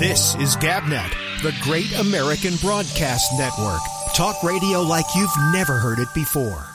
[0.00, 3.82] This is GabNet, the Great American Broadcast Network.
[4.14, 6.69] Talk radio like you've never heard it before.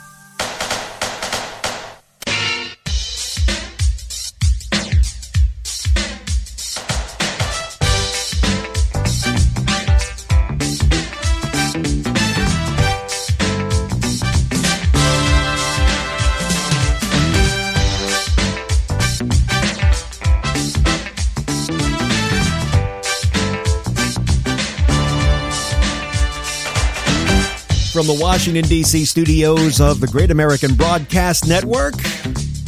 [28.17, 29.05] The Washington, D.C.
[29.05, 31.93] studios of the Great American Broadcast Network,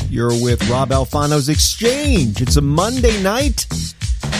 [0.09, 2.41] you're with Rob Alfano's Exchange.
[2.41, 3.67] It's a Monday night.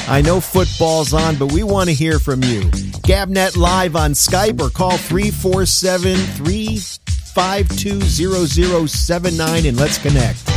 [0.07, 2.62] I know football's on, but we want to hear from you.
[3.03, 10.56] Gabnet live on Skype or call 347 352 0079 and let's connect.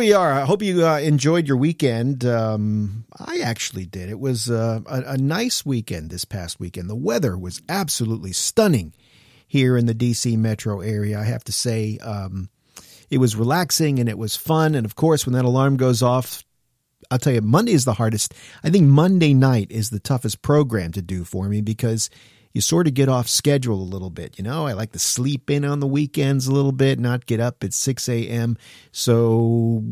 [0.00, 0.32] We are.
[0.32, 2.24] I hope you uh, enjoyed your weekend.
[2.24, 4.08] Um, I actually did.
[4.08, 6.88] It was uh, a, a nice weekend this past weekend.
[6.88, 8.94] The weather was absolutely stunning
[9.46, 11.20] here in the DC metro area.
[11.20, 12.48] I have to say, um,
[13.10, 14.74] it was relaxing and it was fun.
[14.74, 16.44] And of course, when that alarm goes off,
[17.10, 18.32] I'll tell you, Monday is the hardest.
[18.64, 22.08] I think Monday night is the toughest program to do for me because
[22.52, 24.38] you sort of get off schedule a little bit.
[24.38, 27.40] You know, I like to sleep in on the weekends a little bit, not get
[27.40, 28.56] up at 6 a.m.
[28.92, 29.82] So,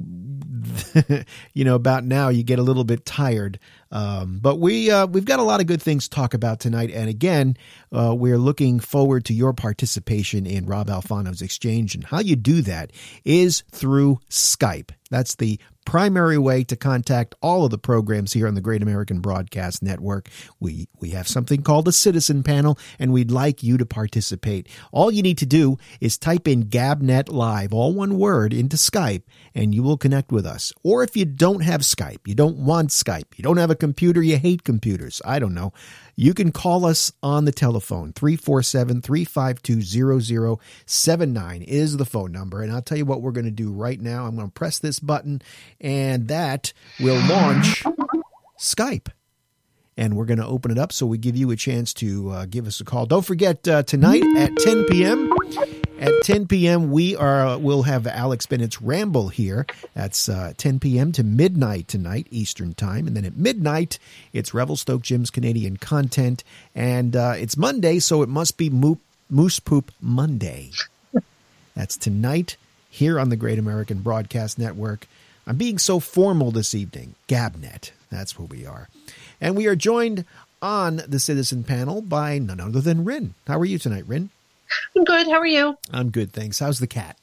[1.55, 3.59] you know, about now you get a little bit tired.
[3.91, 6.91] Um, but we uh, we've got a lot of good things to talk about tonight,
[6.93, 7.57] and again,
[7.91, 11.95] uh, we're looking forward to your participation in Rob Alfano's exchange.
[11.95, 12.93] And how you do that
[13.25, 14.91] is through Skype.
[15.11, 19.21] That's the primary way to contact all of the programs here on the Great American
[19.21, 20.29] Broadcast Network.
[20.61, 24.69] We we have something called a citizen panel and we'd like you to participate.
[24.93, 29.23] All you need to do is type in Gabnet Live, all one word, into Skype
[29.55, 30.75] and you will connect with us.
[30.83, 34.23] Or if you don't have Skype, you don't want Skype, you don't have a computer,
[34.23, 35.73] you hate computers, I don't know.
[36.21, 38.13] You can call us on the telephone.
[38.13, 42.61] 347 352 0079 is the phone number.
[42.61, 44.27] And I'll tell you what we're going to do right now.
[44.27, 45.41] I'm going to press this button,
[45.81, 47.85] and that will launch
[48.59, 49.13] Skype.
[49.97, 52.47] And we're going to open it up so we give you a chance to uh,
[52.47, 53.07] give us a call.
[53.07, 55.33] Don't forget, uh, tonight at 10 p.m.,
[56.01, 59.67] at 10 p.m., we are we'll have Alex Bennett's Ramble here.
[59.95, 61.13] That's uh, 10 p.m.
[61.13, 63.99] to midnight tonight Eastern Time, and then at midnight
[64.33, 66.45] it's Revelstoke Jim's Canadian content,
[66.75, 70.71] and uh, it's Monday, so it must be Mo- Moose Poop Monday.
[71.75, 72.57] That's tonight
[72.91, 75.07] here on the Great American Broadcast Network.
[75.47, 77.15] I'm being so formal this evening.
[77.27, 78.89] Gabnet, that's where we are,
[79.41, 80.27] and we are joined
[80.61, 83.35] on the Citizen Panel by none other than Rin.
[83.47, 84.29] How are you tonight, Rin?
[84.97, 85.27] I'm good.
[85.27, 85.77] How are you?
[85.93, 86.59] I'm good, thanks.
[86.59, 87.17] How's the cat?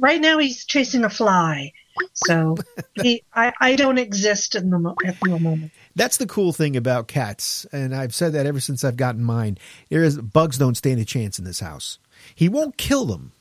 [0.00, 1.72] Right now, he's chasing a fly,
[2.12, 2.56] so
[3.02, 5.72] he, I, I don't exist in the at the moment.
[5.94, 9.58] That's the cool thing about cats, and I've said that ever since I've gotten mine.
[9.88, 11.98] There is bugs don't stand a chance in this house.
[12.34, 13.32] He won't kill them.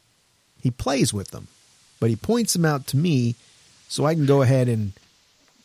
[0.61, 1.47] He plays with them,
[1.99, 3.35] but he points them out to me
[3.87, 4.93] so I can go ahead and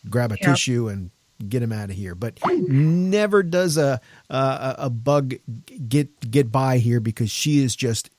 [0.09, 0.49] grab a Yep.
[0.49, 1.11] tissue and
[1.49, 2.15] get him out of here.
[2.15, 5.35] But never does a a, a bug
[5.87, 8.09] get get by here because she is just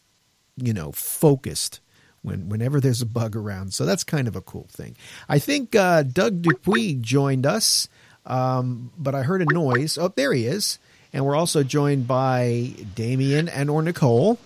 [0.56, 1.80] you know focused
[2.22, 3.74] when whenever there's a bug around.
[3.74, 4.96] So that's kind of a cool thing.
[5.28, 7.88] I think uh, Doug Dupuis joined us,
[8.26, 9.98] um, but I heard a noise.
[9.98, 10.78] Oh, there he is,
[11.12, 14.38] and we're also joined by Damien and or Nicole.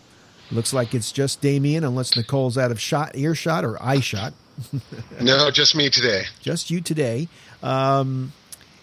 [0.53, 4.33] Looks like it's just Damien, unless Nicole's out of shot, earshot, or eye shot.
[5.21, 6.23] No, just me today.
[6.41, 7.29] Just you today.
[7.63, 8.33] Um,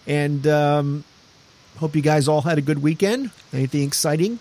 [0.06, 1.04] and um,
[1.78, 3.30] hope you guys all had a good weekend.
[3.52, 4.38] Anything exciting?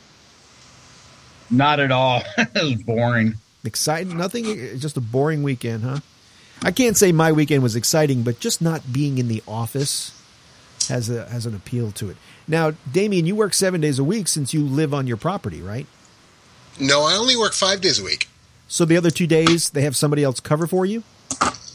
[1.49, 2.23] Not at all.
[2.37, 3.35] it was boring.
[3.63, 4.17] Exciting?
[4.17, 4.45] Nothing.
[4.79, 5.99] Just a boring weekend, huh?
[6.61, 10.19] I can't say my weekend was exciting, but just not being in the office
[10.87, 12.17] has a has an appeal to it.
[12.47, 15.87] Now, Damien, you work seven days a week since you live on your property, right?
[16.79, 18.27] No, I only work five days a week.
[18.67, 21.03] So the other two days they have somebody else cover for you.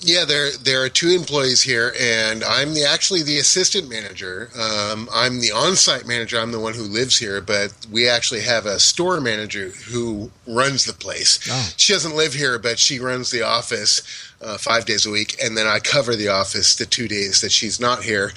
[0.00, 4.48] Yeah, there there are two employees here, and I'm the actually the assistant manager.
[4.56, 6.38] Um, I'm the on-site manager.
[6.38, 10.84] I'm the one who lives here, but we actually have a store manager who runs
[10.84, 11.40] the place.
[11.50, 11.72] Oh.
[11.76, 14.02] She doesn't live here, but she runs the office
[14.40, 17.50] uh, five days a week, and then I cover the office the two days that
[17.50, 18.32] she's not here.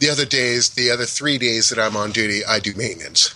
[0.00, 3.34] The other days, the other three days that I'm on duty, I do maintenance.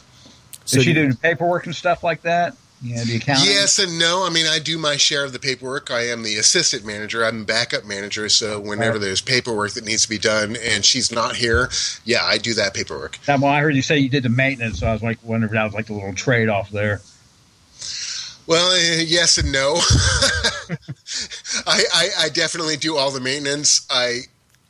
[0.67, 2.57] Did she do paperwork and stuff like that?
[2.81, 3.47] Yeah, the accounting.
[3.47, 4.25] Yes and no.
[4.25, 5.91] I mean, I do my share of the paperwork.
[5.91, 7.25] I am the assistant manager.
[7.25, 8.29] I'm backup manager.
[8.29, 9.01] So whenever Right.
[9.01, 11.71] there's paperwork that needs to be done and she's not here,
[12.05, 13.19] yeah, I do that paperwork.
[13.27, 15.49] Now, well, I heard you say you did the maintenance, so I was like wondering
[15.51, 17.01] if that was like the little trade off there.
[18.47, 19.75] Well, uh, yes and no.
[21.67, 23.87] I, I, I definitely do all the maintenance.
[23.91, 24.21] I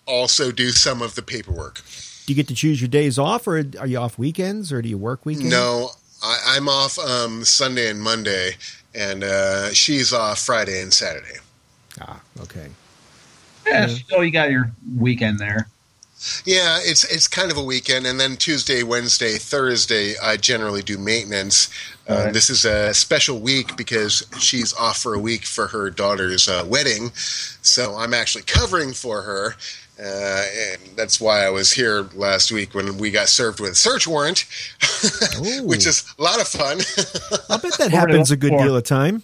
[0.06, 1.82] also do some of the paperwork.
[2.26, 4.88] Do you get to choose your days off, or are you off weekends, or do
[4.88, 5.50] you work weekends?
[5.50, 5.90] No,
[6.23, 8.56] I, I'm off um, Sunday and Monday,
[8.94, 11.38] and uh, she's off Friday and Saturday.
[12.00, 12.69] Ah, okay.
[13.67, 15.69] Yeah, still you got your weekend there.
[16.44, 20.99] Yeah, it's it's kind of a weekend, and then Tuesday, Wednesday, Thursday, I generally do
[20.99, 21.69] maintenance.
[22.08, 22.32] Uh, Right.
[22.32, 26.64] This is a special week because she's off for a week for her daughter's uh,
[26.66, 29.56] wedding, so I'm actually covering for her.
[30.00, 33.75] Uh, and that's why I was here last week when we got served with a
[33.75, 34.46] search warrant,
[35.62, 36.78] which is a lot of fun.
[37.50, 39.22] I'll bet that happens a good deal of time.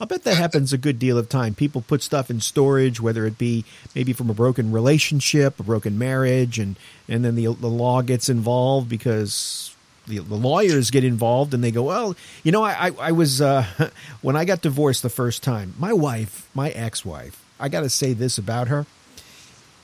[0.00, 1.54] I'll bet that happens a good deal of time.
[1.54, 3.64] People put stuff in storage, whether it be
[3.94, 6.76] maybe from a broken relationship, a broken marriage, and
[7.08, 9.74] and then the the law gets involved because
[10.06, 13.40] the, the lawyers get involved and they go, well, you know, I I, I was
[13.40, 13.66] uh,
[14.22, 17.90] when I got divorced the first time, my wife, my ex wife, I got to
[17.90, 18.86] say this about her,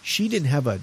[0.02, 0.80] she didn't have a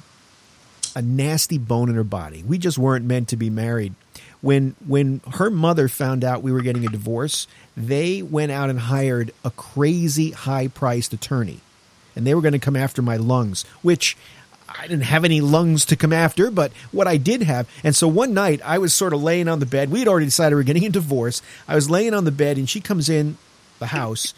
[0.96, 2.44] a nasty bone in her body.
[2.44, 3.94] We just weren't meant to be married.
[4.42, 8.80] When when her mother found out we were getting a divorce, they went out and
[8.80, 11.60] hired a crazy high priced attorney.
[12.16, 14.18] And they were going to come after my lungs, which
[14.80, 17.68] I didn't have any lungs to come after, but what I did have.
[17.84, 19.92] And so one night I was sort of laying on the bed.
[19.92, 21.42] We had already decided we were getting a divorce.
[21.68, 23.38] I was laying on the bed and she comes in
[23.80, 24.34] the house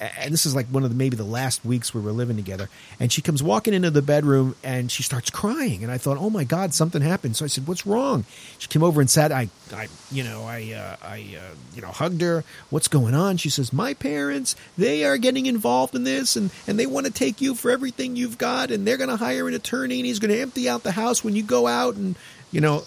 [0.00, 2.68] and this is like one of the maybe the last weeks we were living together
[3.00, 6.30] and she comes walking into the bedroom and she starts crying and i thought oh
[6.30, 7.36] my god something happened.
[7.36, 8.24] So i said what's wrong?
[8.58, 11.88] She came over and sat i i you know i uh, i uh, you know
[11.88, 12.44] hugged her.
[12.70, 13.36] What's going on?
[13.36, 17.12] She says my parents they are getting involved in this and and they want to
[17.12, 20.18] take you for everything you've got and they're going to hire an attorney and he's
[20.18, 22.16] going to empty out the house when you go out and
[22.52, 22.84] you know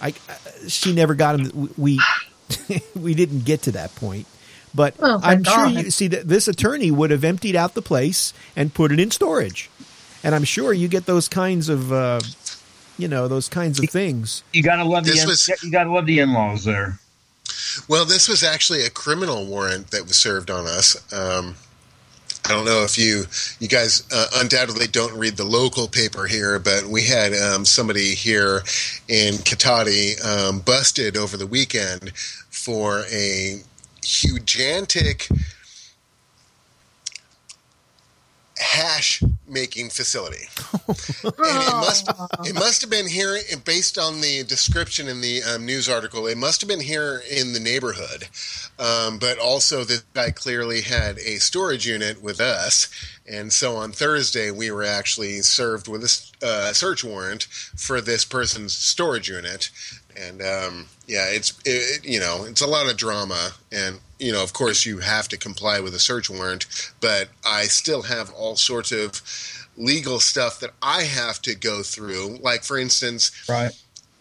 [0.00, 2.00] i, I she never got him we
[2.94, 4.26] we didn't get to that point
[4.76, 7.82] but Oh, I'm thank sure you see that this attorney would have emptied out the
[7.82, 9.70] place and put it in storage.
[10.22, 12.20] And I'm sure you get those kinds of, uh,
[12.98, 14.42] you know, those kinds of things.
[14.52, 16.98] You gotta love the This in- was- you gotta love the in laws there.
[17.88, 20.96] Well, this was actually a criminal warrant that was served on us.
[21.12, 21.56] Um,
[22.44, 23.26] I don't know if you
[23.58, 28.14] you guys uh, undoubtedly don't read the local paper here, but we had um, somebody
[28.14, 28.62] here
[29.08, 32.12] in Cotati um, busted over the weekend
[32.50, 33.62] for a
[34.06, 35.28] hugantic
[38.58, 40.48] hash making facility.
[40.88, 42.08] and it must
[42.44, 46.26] it must have been here based on the description in the um, news article.
[46.26, 48.28] It must have been here in the neighborhood,
[48.78, 52.88] um, but also this guy clearly had a storage unit with us,
[53.26, 56.02] and so on Thursday we were actually served with
[56.42, 57.44] a uh, search warrant
[57.76, 59.70] for this person's storage unit,
[60.16, 64.42] and um, yeah, it's it, you know it's a lot of drama, and you know
[64.42, 66.66] of course you have to comply with a search warrant,
[67.00, 69.22] but I still have all sorts of
[69.76, 72.38] legal stuff that I have to go through.
[72.42, 73.72] Like for instance, Right.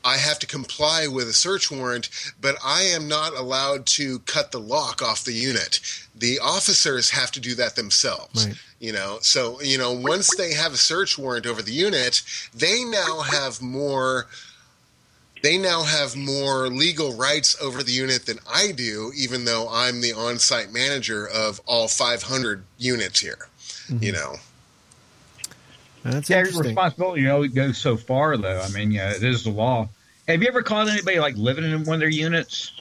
[0.04, 2.10] I have to comply with a search warrant,
[2.40, 5.80] but I am not allowed to cut the lock off the unit.
[6.14, 8.46] The officers have to do that themselves.
[8.46, 8.56] Right.
[8.80, 12.22] You know, so you know, once they have a search warrant over the unit,
[12.54, 14.28] they now have more
[15.46, 20.02] they now have more legal rights over the unit than I do, even though I'm
[20.02, 23.48] the on-site manager of all 500 units here.
[24.00, 24.36] You know,
[26.04, 26.66] That's Yeah, your interesting.
[26.76, 28.60] responsibility you know it goes so far though.
[28.62, 29.88] I mean, yeah, it is the law.
[30.28, 32.72] Have you ever caught anybody like living in one of their units?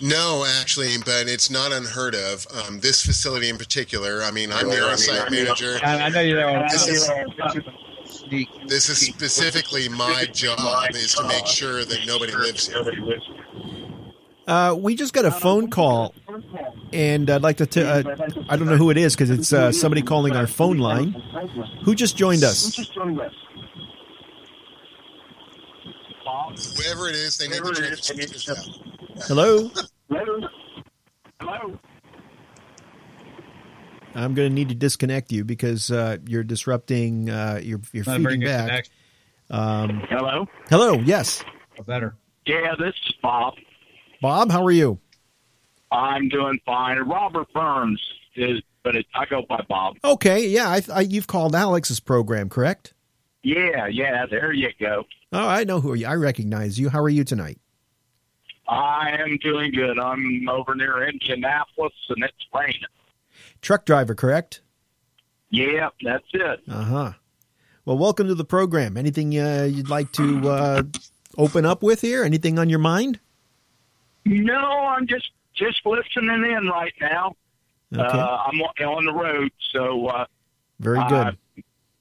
[0.00, 2.44] No, actually, but it's not unheard of.
[2.66, 5.78] Um, this facility in particular, I mean, I'm the on-site manager.
[5.84, 7.64] I, I know you're there This is- Sneak.
[8.66, 10.58] This is specifically my job
[10.94, 12.82] is to make sure that nobody lives here.
[14.46, 16.14] Uh, we just got a phone call,
[16.92, 17.66] and I'd like to.
[17.66, 18.02] T- uh,
[18.48, 21.14] I don't know who it is because it's uh, somebody calling our phone line.
[21.84, 22.74] Who just joined us?
[26.76, 29.24] Whoever it is, they need to turn the.
[29.26, 29.70] Hello.
[31.40, 31.78] Hello.
[34.14, 37.30] I'm going to need to disconnect you because uh, you're disrupting.
[37.30, 38.88] Uh, you're you're Not feeding back.
[39.50, 40.46] Um, Hello.
[40.70, 40.94] hello.
[40.94, 41.44] Yes,
[41.86, 42.14] Better.
[42.46, 43.54] Yeah, this is Bob.
[44.20, 44.50] Bob.
[44.50, 44.98] How are you?
[45.90, 46.98] I'm doing fine.
[47.00, 48.00] Robert Burns
[48.34, 49.96] is, but it, I go by Bob.
[50.02, 50.46] Okay.
[50.46, 50.68] Yeah.
[50.68, 52.94] I, I, you've called Alex's program, correct?
[53.42, 54.24] Yeah, yeah.
[54.26, 55.04] There you go.
[55.32, 56.06] Oh, I know who are you.
[56.06, 56.88] I recognize you.
[56.88, 57.58] How are you tonight?
[58.68, 59.98] I am doing good.
[59.98, 62.80] I'm over near Indianapolis, and it's raining.
[63.62, 64.60] Truck driver, correct?
[65.50, 66.60] Yeah, that's it.
[66.68, 67.12] Uh huh.
[67.84, 68.96] Well, welcome to the program.
[68.96, 70.82] Anything uh, you'd like to uh,
[71.38, 72.24] open up with here?
[72.24, 73.20] Anything on your mind?
[74.24, 77.36] No, I'm just just listening in right now.
[77.94, 78.02] Okay.
[78.02, 80.26] Uh, I'm on on the road, so uh,
[80.80, 81.36] Very good.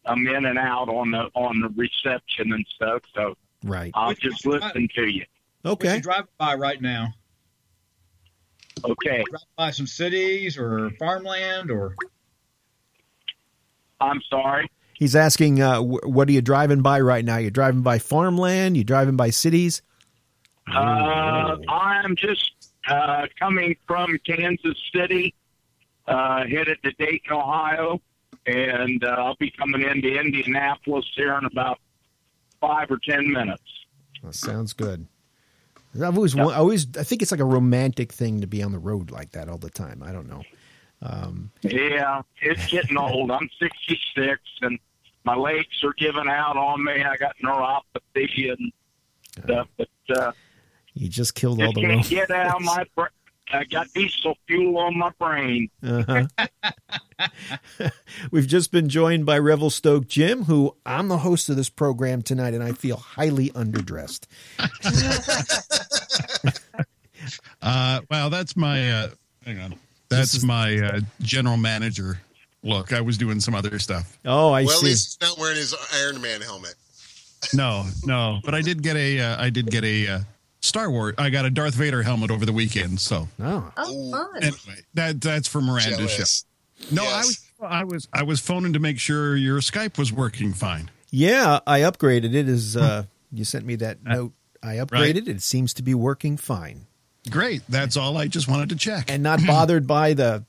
[0.06, 3.04] I'm in and out on the on the reception and stuff.
[3.14, 3.92] So right.
[3.94, 5.26] I'll just listen to you.
[5.64, 6.00] Okay.
[6.00, 7.14] driving by right now?
[8.84, 9.24] Okay.
[9.30, 11.96] Driving by some cities or farmland or
[14.00, 14.70] I'm sorry.
[14.96, 17.38] He's asking, uh, wh- what are you driving by right now?
[17.38, 18.78] You're driving by farmland?
[18.78, 19.82] You driving by cities?
[20.72, 22.52] Uh, I'm just
[22.88, 25.34] uh, coming from Kansas City,
[26.08, 28.00] uh, headed to Dayton, Ohio,
[28.46, 31.80] and uh, I'll be coming into Indianapolis here in about
[32.60, 33.64] five or ten minutes.
[34.24, 35.08] That sounds good.
[35.96, 38.72] I've always, wa- I always, I think it's like a romantic thing to be on
[38.72, 40.02] the road like that all the time.
[40.04, 40.42] I don't know.
[41.64, 43.32] Yeah, it's getting old.
[43.32, 44.80] I'm 66, and
[45.24, 47.04] my legs are giving out on me.
[47.04, 48.72] I got neuropathy and
[49.44, 50.32] stuff, but uh,
[50.94, 52.86] You just killed all the can't get out of my.
[52.96, 53.06] Br-
[53.54, 55.70] I got diesel fuel on my brain.
[55.84, 56.26] Uh-huh.
[58.32, 62.54] We've just been joined by Revelstoke Jim, who I'm the host of this program tonight,
[62.54, 64.28] and I feel highly underdressed.
[67.62, 68.92] Uh, well, that's my.
[68.92, 69.10] Uh,
[69.46, 69.76] hang on.
[70.10, 72.20] That's my uh, general manager.
[72.64, 74.18] Look, I was doing some other stuff.
[74.26, 74.86] Oh, I well, at see.
[74.88, 76.76] least he's not wearing his Iron Man helmet.
[77.54, 79.20] No, no, but I did get a.
[79.20, 80.20] Uh, I did get a uh,
[80.62, 81.16] Star Wars.
[81.18, 83.00] I got a Darth Vader helmet over the weekend.
[83.00, 84.44] So Oh, Oh, fun.
[84.44, 86.18] anyway, that that's for Miranda's show.
[86.18, 86.46] Jealous.
[86.92, 87.46] No, I was.
[87.64, 88.08] I was.
[88.14, 90.90] I was phoning to make sure your Skype was working fine.
[91.12, 92.48] yeah, I upgraded it.
[92.50, 95.28] Is uh, you sent me that note, I upgraded.
[95.28, 96.88] It seems to be working fine,
[97.30, 97.62] Great.
[97.70, 98.18] That's all.
[98.18, 99.12] I just wanted to check.
[99.12, 100.44] and not bothered by the,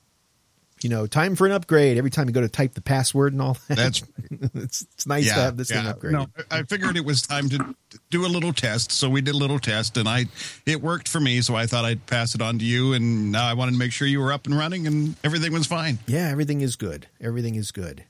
[0.83, 1.97] you know, time for an upgrade.
[1.97, 3.77] Every time you go to type the password and all that.
[3.77, 4.03] That's
[4.53, 6.11] it's, it's nice to have this thing upgraded.
[6.11, 7.75] No, I figured it was time to
[8.09, 10.25] do a little test, so we did a little test, and I
[10.65, 11.41] it worked for me.
[11.41, 13.91] So I thought I'd pass it on to you, and now I wanted to make
[13.91, 15.99] sure you were up and running, and everything was fine.
[16.07, 17.07] Yeah, everything is good.
[17.21, 18.03] Everything is good.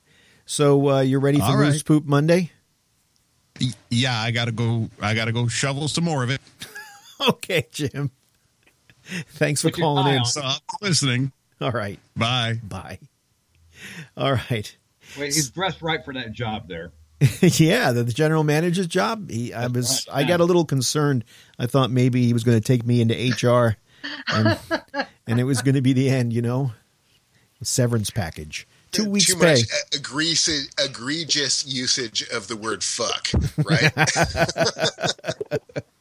[0.45, 1.69] So uh, you're ready for All right.
[1.69, 2.51] Moose Poop Monday?
[3.89, 4.89] Yeah, I gotta go.
[5.01, 6.41] I gotta go shovel some more of it.
[7.29, 8.11] Okay, Jim.
[9.03, 10.19] Thanks for Put calling in.
[10.19, 11.31] on So I'm listening.
[11.63, 11.97] All right.
[12.13, 12.59] Bye.
[12.61, 12.99] Bye.
[14.17, 14.77] All right.
[15.17, 16.91] wait, he's dressed right for that job there.
[17.41, 19.29] yeah, the, the general manager's job.
[19.29, 20.05] He, I was.
[20.09, 20.25] right.
[20.25, 21.23] I got a little concerned.
[21.57, 23.77] I thought maybe he was going to take me into HR,
[24.27, 24.59] and,
[25.27, 26.33] and it was going to be the end.
[26.33, 26.73] You know,
[27.61, 29.53] severance package, two weeks Too pay.
[29.53, 29.61] much
[29.93, 33.93] egregious, egregious usage of the word "fuck." Right?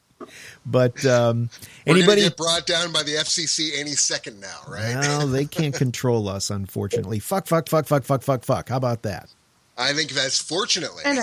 [0.65, 1.51] But um,
[1.87, 2.23] We're anybody?
[2.23, 4.95] get brought down by the FCC any second now, right?
[4.95, 7.19] Well, they can't control us, unfortunately.
[7.19, 8.69] Fuck, fuck, fuck, fuck, fuck, fuck, fuck.
[8.69, 9.35] How about that?
[9.77, 11.03] I think that's fortunately.
[11.05, 11.23] and a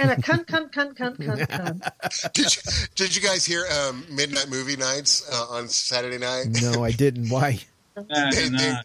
[0.00, 2.32] and a cunt cunt cunt cunt cunt cunt.
[2.32, 2.62] did, you,
[2.96, 6.46] did you guys hear um, Midnight Movie Nights uh, on Saturday night?
[6.60, 7.28] No, I didn't.
[7.28, 7.60] Why?
[7.96, 8.82] They, they, nah.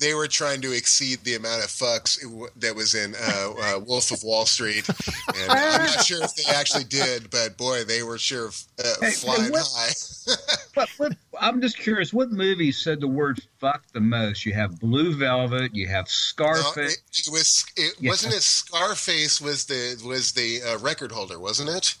[0.00, 2.18] They were trying to exceed the amount of fucks
[2.56, 6.44] that was in uh, uh, Wolf of Wall Street, and I'm not sure if they
[6.52, 9.92] actually did, but boy, they were sure uh, flying what- high.
[10.74, 14.44] But what, I'm just curious, what movie said the word "fuck" the most?
[14.46, 16.98] You have Blue Velvet, you have No, Scarface.
[16.98, 18.10] it, it was it Yeah.
[18.10, 21.96] wasn't it Scarface was the was the uh, record holder, wasn't it?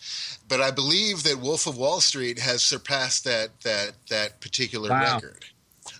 [0.46, 5.14] But I believe that Wolf of Wall Street has surpassed that that that particular Wow.
[5.16, 5.46] record.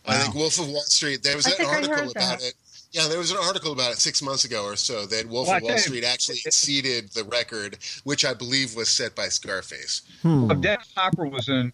[0.06, 1.22] I think Wolf of Wall Street.
[1.22, 2.42] There was I an article about that.
[2.42, 2.54] it.
[2.92, 5.56] Yeah, there was an article about it six months ago or so that Wolf Well,
[5.58, 10.02] of Wall you- Street actually exceeded the record, which I believe was set by Scarface.
[10.22, 10.50] Hmm.
[10.50, 11.70] If Dennis Hopper was in,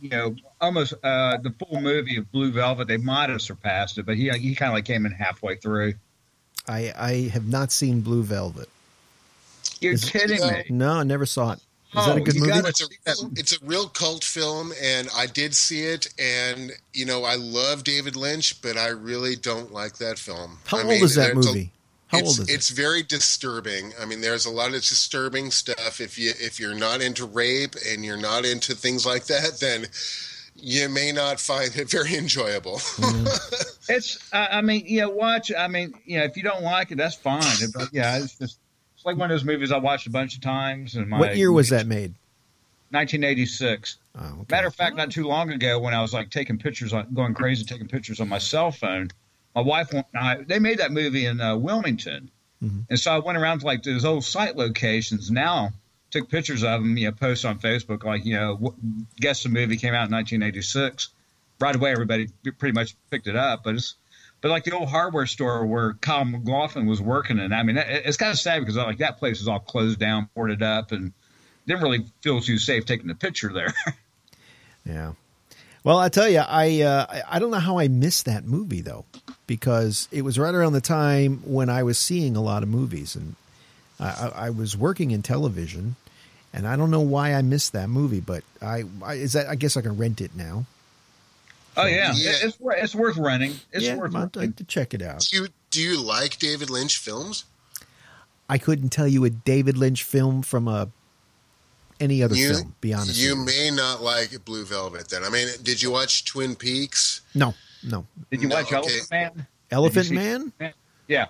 [0.00, 4.06] you know, almost uh, the full movie of Blue Velvet, they might have surpassed it,
[4.06, 5.94] but he he kind of like came in halfway through.
[6.68, 8.68] I I have not seen Blue Velvet.
[9.80, 10.50] You're Is it- kidding No.
[10.50, 10.64] me?
[10.70, 11.60] No, I never saw it.
[11.92, 12.48] Is Oh, that a oh, good movie?
[12.50, 16.08] gotta- It's a real, it's a real cult film, and I did see it.
[16.18, 20.58] And you know, I love David Lynch, but I really don't like that film.
[20.66, 21.72] How I old mean, is that there's a- movie?
[22.08, 22.52] How it's, old is it?
[22.54, 23.92] it's very disturbing.
[24.00, 26.00] I mean, there's a lot of disturbing stuff.
[26.00, 29.86] If you if you're not into rape and you're not into things like that, then
[30.56, 32.80] you may not find it very enjoyable.
[33.88, 35.50] It's, I I mean, yeah, watch.
[35.56, 37.42] I mean, you know, if you don't like it, that's fine.
[37.74, 38.58] But yeah, it's just,
[39.00, 40.94] it's like one of those movies I watched a bunch of times.
[40.94, 42.12] And my What year was that made?
[42.90, 43.96] 1986.
[44.14, 44.44] Oh, okay.
[44.50, 47.32] Matter of fact, not too long ago, when I was like taking pictures, on, going
[47.32, 49.08] crazy, taking pictures on my cell phone,
[49.54, 52.30] my wife and I, they made that movie in uh, Wilmington,
[52.62, 52.84] Mhm.
[52.90, 55.30] and so I went around to like those old site locations.
[55.30, 55.70] Now,
[56.10, 58.74] took pictures of them, you know, post on Facebook, like you know,
[59.16, 61.08] guess the movie came out in 1986.
[61.58, 62.28] Right away, everybody
[62.58, 63.94] pretty much picked it up, but it's.
[64.40, 68.16] But like the old hardware store where Kyle MacLachlan was working, and I mean, it's
[68.16, 71.12] kind of sad because like that place is all closed down, boarded up, and
[71.66, 73.74] didn't really feel too safe taking a picture there.
[74.86, 75.12] Yeah.
[75.84, 79.04] Well, I tell you, I uh, I- don't know how I missed that movie though,
[79.46, 83.14] because it was right around the time when I was seeing a lot of movies,
[83.14, 83.36] and
[84.00, 85.96] I, I, I was working in television,
[86.52, 89.54] and I don't know why I missed that movie, but I, I is that I
[89.54, 90.64] guess I can rent it now.
[91.76, 92.32] Oh yeah, Yeah.
[92.42, 93.52] It's it's worth renting.
[93.72, 95.20] It's yeah, worth I'd like to check it out.
[95.20, 97.44] Do you do you like David Lynch films?
[98.48, 100.88] I couldn't tell you a David Lynch film from a
[102.00, 102.74] any other You film.
[102.80, 103.20] Be honest.
[103.20, 105.08] you with may not like Blue Velvet.
[105.08, 107.20] Then I mean, did you watch Twin Peaks?
[107.34, 108.06] No, no.
[108.30, 108.76] Did you No, watch okay.
[108.76, 109.46] Elephant Man?
[109.70, 110.52] Elephant see- Man.
[111.06, 111.26] Yeah.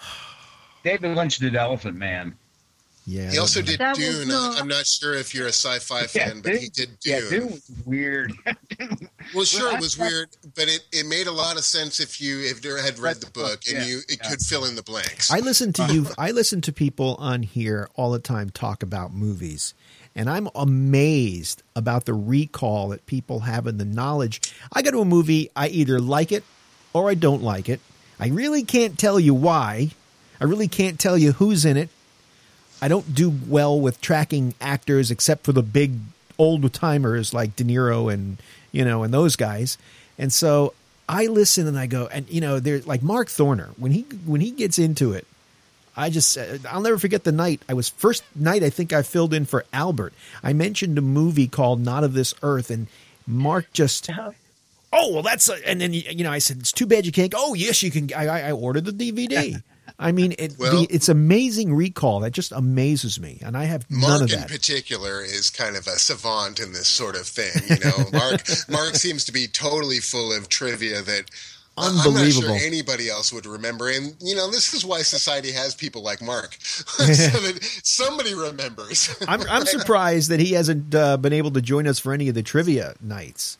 [0.84, 2.36] David Lynch did Elephant Man.
[3.10, 3.30] Yeah.
[3.32, 4.28] He also did That Dune.
[4.28, 7.12] not- I'm not sure if you're a sci-fi fan, but he did Dune.
[7.14, 7.30] Yeah, Dune.
[7.30, 8.32] Dune was weird.
[9.34, 12.40] Well, sure, it was weird, but it, it made a lot of sense if you
[12.40, 14.28] if you had read the book and Yeah, you it yeah.
[14.30, 15.30] could fill in the blanks.
[15.30, 16.06] I listen to you.
[16.18, 19.72] I listen to people on here all the time talk about movies,
[20.16, 24.40] and I'm amazed about the recall that people have and the knowledge.
[24.72, 26.42] I go to a movie, I either like it
[26.92, 27.80] or I don't like it.
[28.18, 29.90] I really can't tell you why.
[30.40, 31.88] I really can't tell you who's in it.
[32.82, 35.94] I don't do well with tracking actors except for the big
[36.38, 38.38] old timers like De Niro and
[38.72, 39.76] you know and those guys.
[40.18, 40.74] And so
[41.08, 44.40] I listen and I go and you know there's like Mark Thorner when he when
[44.40, 45.26] he gets into it.
[45.96, 49.34] I just I'll never forget the night I was first night I think I filled
[49.34, 50.14] in for Albert.
[50.42, 52.86] I mentioned a movie called Not of This Earth and
[53.26, 54.30] Mark just uh-huh.
[54.92, 57.34] oh well that's a, and then you know I said it's too bad you can't.
[57.36, 58.10] Oh yes you can.
[58.14, 59.62] I, I I ordered the DVD.
[59.98, 63.90] I mean it, Well- the, it's amazing recall that just amazes me, and I have
[63.90, 67.50] none Mark of in particular is kind of a savant in this sort of thing.
[67.68, 71.30] You know, Mark Mark seems to be totally full of trivia that
[71.78, 73.88] I- I'm not sure anybody else would remember.
[73.88, 79.14] And you know, this is why society has people like Mark, so that somebody remembers.
[79.26, 82.34] I'm I'm surprised that he hasn't uh, been able to join us for any of
[82.34, 83.56] the trivia nights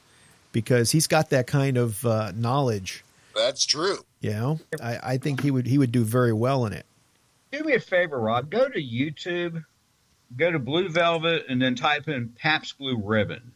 [0.53, 3.05] because he's got that kind of uh, knowledge.
[3.35, 3.99] That's true.
[4.21, 6.87] You know, I, I think he would he would do very well in it.
[7.53, 8.51] Do me a favor, Rob.
[8.51, 9.65] Go to YouTube,
[10.37, 13.53] go to Blue Velvet, and then type in Pabst Blue Ribbon.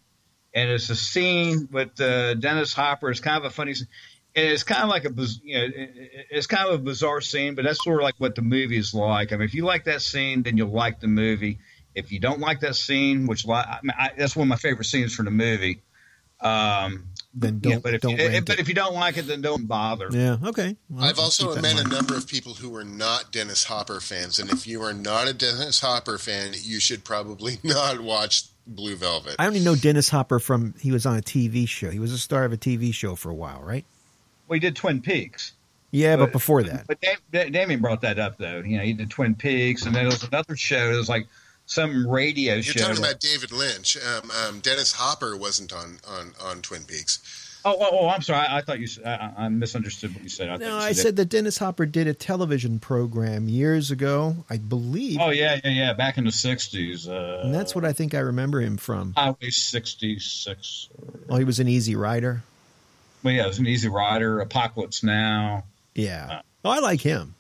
[0.55, 3.11] And it's a scene with uh, Dennis Hopper.
[3.11, 3.89] It's kind of a funny scene.
[4.37, 5.13] And it's kind of like a,
[5.45, 8.15] you know, it- it- it's kind of a bizarre scene, but that's sort of like
[8.19, 9.33] what the movie is like.
[9.33, 11.59] I mean, if you like that scene, then you'll like the movie.
[11.95, 14.57] If you don't like that scene, which li- I mean, I, that's one of my
[14.57, 15.83] favorite scenes from the movie.
[16.41, 18.61] Um, Then don't but if don't you, eh, rent but it.
[18.61, 20.09] if you don't like it, then don't bother.
[20.13, 20.37] Yeah.
[20.45, 20.77] Okay.
[20.89, 24.51] Well, I've also met a number of people who are not Dennis Hopper fans, and
[24.51, 29.35] if you are not a Dennis Hopper fan, you should probably not watch Blue Velvet.
[29.41, 31.91] I only know Dennis Hopper from he was on a TV show.
[31.91, 33.85] He was a star of a TV show for a while, right?
[34.47, 35.53] Well, he did Twin Peaks.
[35.91, 37.01] Yeah, but But- before that, But
[37.53, 38.59] Damien brought that up though.
[38.65, 40.93] You know, he did Twin Peaks, and then there was another show.
[40.93, 41.27] It was like
[41.67, 42.73] some radio show.
[42.79, 43.97] You're talking about David Lynch.
[43.97, 47.61] Um, um, Dennis Hopper wasn't on, on, on Twin Peaks.
[47.65, 48.47] oh, oh, oh, I'm sorry.
[48.47, 48.87] I, I thought you.
[49.05, 50.51] I misunderstood what you said.
[50.51, 54.59] I no, you I said that Dennis Hopper did a television program years ago, I
[54.59, 55.93] believe, Oh yeah, yeah, yeah.
[55.95, 57.09] Back in the '60s.
[57.09, 59.15] Uh, and that's what I think I remember him from.
[59.17, 60.89] Highway 66.
[60.99, 62.43] Or, Oh, he was an Easy Rider.
[63.23, 64.41] well, yeah, he was an Easy Rider.
[64.41, 65.65] Apocalypse Now.
[65.95, 66.43] Yeah.
[66.65, 67.35] Oh, I like him.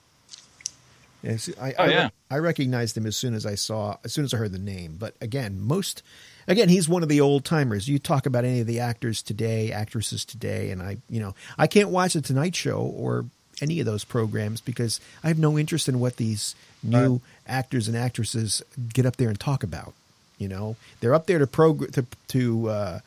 [1.24, 2.08] I, Oh, I, yeah.
[2.30, 4.96] I recognized him as soon as I saw, as soon as I heard the name.
[4.98, 6.02] But again, most,
[6.48, 7.88] again, he's one of the old timers.
[7.88, 11.66] You talk about any of the actors today, actresses today, and I, you know, I
[11.66, 13.24] can't watch the Tonight Show or
[13.62, 17.20] any of those programs because I have no interest in what these new Right.
[17.46, 19.94] actors and actresses get up there and talk about.
[20.38, 22.98] You know, they're up there to prog- to to uh,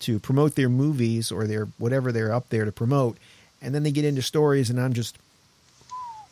[0.00, 3.18] to promote their movies or their whatever they're up there to promote,
[3.60, 5.18] and then they get into stories, and I'm just,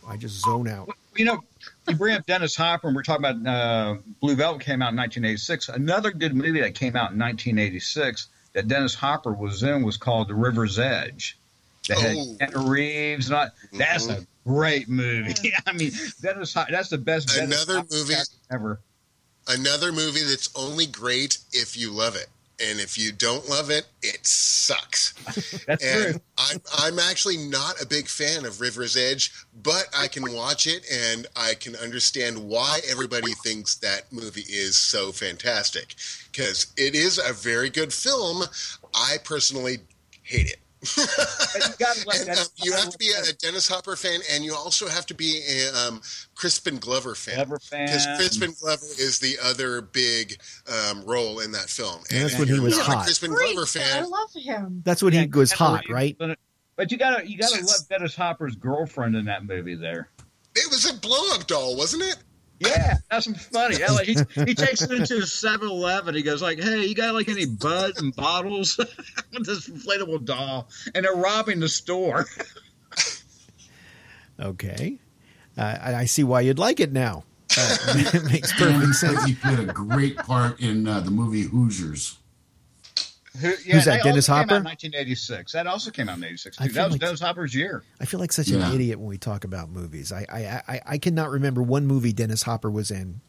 [0.08, 0.88] I just zone out.
[1.16, 1.44] You know,
[1.88, 4.96] you bring up Dennis Hopper, and we're talking about uh, Blue Velvet came out in
[4.96, 5.68] 1986.
[5.68, 10.28] Another good movie that came out in 1986 that Dennis Hopper was in was called
[10.28, 11.38] The River's Edge.
[11.88, 12.36] That had Oh.
[12.40, 13.28] Keanu Reeves.
[13.30, 14.22] Not that's Mhm.
[14.22, 15.34] a great movie.
[15.66, 18.14] I mean, Dennis Ho- that's the best Dennis Another Hopper movie-
[18.50, 18.80] ever.
[19.46, 22.28] Another movie that's only great if you love it.
[22.64, 25.12] And if you don't love it, it sucks.
[25.66, 26.20] That's And true.
[26.38, 30.84] I'm, I'm actually not a big fan of River's Edge, but I can watch it
[30.90, 35.94] and I can understand why everybody thinks that movie is so fantastic.
[36.30, 38.44] Because it is a very good film.
[38.94, 39.78] I personally
[40.22, 40.56] hate it.
[40.84, 41.86] But you
[42.20, 45.14] And, um, you have to be a Dennis Hopper fan, and you also have to
[45.14, 46.00] be a um,
[46.34, 47.36] Crispin Glover fan.
[47.36, 47.86] Glover fan.
[47.86, 52.02] Because Crispin Glover is the other big um, role in that film.
[52.10, 53.02] And that's if when he was not hot.
[53.02, 54.04] a Crispin Great, Glover fan.
[54.04, 54.82] I love him.
[54.84, 56.16] That's when he was hot, Reeves right?
[56.18, 56.38] was in it.
[56.76, 57.66] But you gotta you gotta Yes.
[57.68, 60.10] love Dennis Hopper's girlfriend in that movie there.
[60.56, 62.16] It was a blow up doll, wasn't it?
[62.64, 63.76] Yeah, that's funny.
[63.78, 66.14] Yeah, like he, he takes it into 7-Eleven.
[66.14, 68.76] He goes like, "Hey, you got like any bud and bottles
[69.32, 72.26] with this inflatable doll?" And they're robbing the store.
[74.40, 74.98] Okay.
[75.56, 77.22] Uh, I I see why you'd like it now.
[77.56, 77.76] Uh,
[78.12, 79.22] it makes perfect sense.
[79.24, 82.18] He played a great part in uh, the movie Hoosiers.
[83.40, 84.54] Who, yeah, Who's that, Dennis Hopper?
[84.62, 85.52] 1986.
[85.52, 86.60] That also came out in 86.
[86.60, 87.82] I That was like- Dennis Hopper's year.
[88.00, 88.68] I feel like such Yeah.
[88.68, 90.12] an idiot when we talk about movies.
[90.12, 93.20] I I, I, I cannot remember one movie Dennis Hopper was in.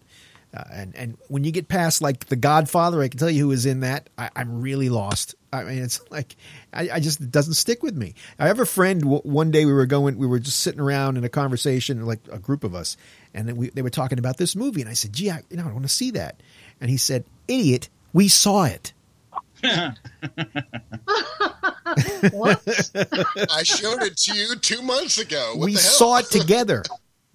[0.55, 3.47] Uh, and and when you get past like The Godfather, I can tell you who
[3.49, 4.09] was in that.
[4.17, 5.35] I, I'm really lost.
[5.51, 6.35] I mean, it's like
[6.71, 8.13] I, I just it doesn't stick with me.
[8.39, 9.01] I have a friend.
[9.01, 12.19] W- one day we were going, we were just sitting around in a conversation, like
[12.31, 12.95] a group of us,
[13.33, 15.57] and then we, they were talking about this movie, and I said, "Gee, I, you
[15.57, 16.39] know, I want to see that."
[16.79, 18.93] And he said, "Idiot, we saw it."
[22.31, 22.61] What?
[23.51, 25.53] I showed it to you two months ago.
[25.55, 25.91] What we the hell?
[25.91, 26.83] saw it together.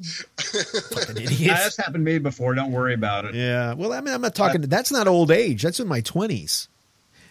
[0.42, 1.50] Fucking idiot.
[1.54, 2.54] that's happened to me before.
[2.54, 3.34] Don't worry about it.
[3.34, 3.74] Yeah.
[3.74, 4.62] Well, I mean, I'm not talking.
[4.62, 5.62] that's not old age.
[5.62, 6.68] That's in my twenties.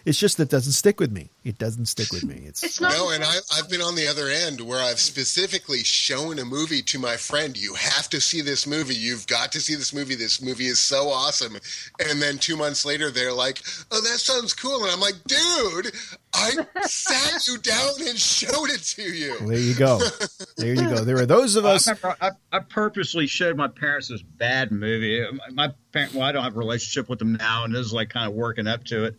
[0.04, 1.30] It's just that it doesn't stick with me.
[1.44, 2.42] It doesn't stick with me.
[2.46, 2.92] It's, It's not.
[2.92, 6.82] No, and I, I've been on the other end where I've specifically shown a movie
[6.82, 7.56] to my friend.
[7.56, 8.94] You have to see this movie.
[8.94, 10.14] You've got to see this movie.
[10.14, 11.56] This movie is so awesome.
[12.08, 15.92] And then two months later, they're like, "Oh, that sounds cool." And I'm like, "Dude,
[16.34, 20.00] I sat you down and showed it to you." well, there you go.
[20.56, 21.04] There you go.
[21.04, 21.86] There are those of us.
[21.86, 25.24] remember I, I purposely showed my parents this bad movie.
[25.32, 27.92] My, my parent, well, I don't have a relationship with them now, and this is
[27.92, 29.16] like kind of working up to it.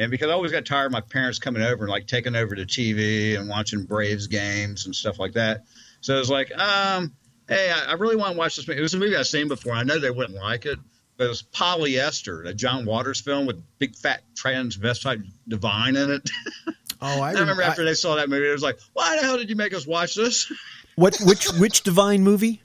[0.00, 2.56] And because I always got tired of my parents coming over and like taking over
[2.56, 5.64] the TV and watching Braves games and stuff like that.
[6.00, 7.12] So it was like, um,
[7.48, 8.80] hey, I, I really want to watch this movie.
[8.80, 9.74] It was a movie I've seen before.
[9.74, 10.78] I know they wouldn't like it,
[11.18, 16.30] but it was Polyester, a John Waters film with big fat transvestite Divine in it.
[17.02, 19.38] Oh, I I remember after they saw that movie, it was like, why the hell
[19.38, 20.52] did you make us watch this?
[20.96, 21.16] what?
[21.24, 22.60] Which which Divine movie?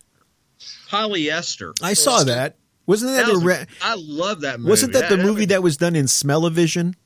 [0.90, 1.74] Polyester.
[1.82, 2.58] I saw that.
[2.86, 4.70] Wasn't that, That a was- re- I love that movie.
[4.72, 6.98] wasn't that the movie that was done in Smell-O-Vision?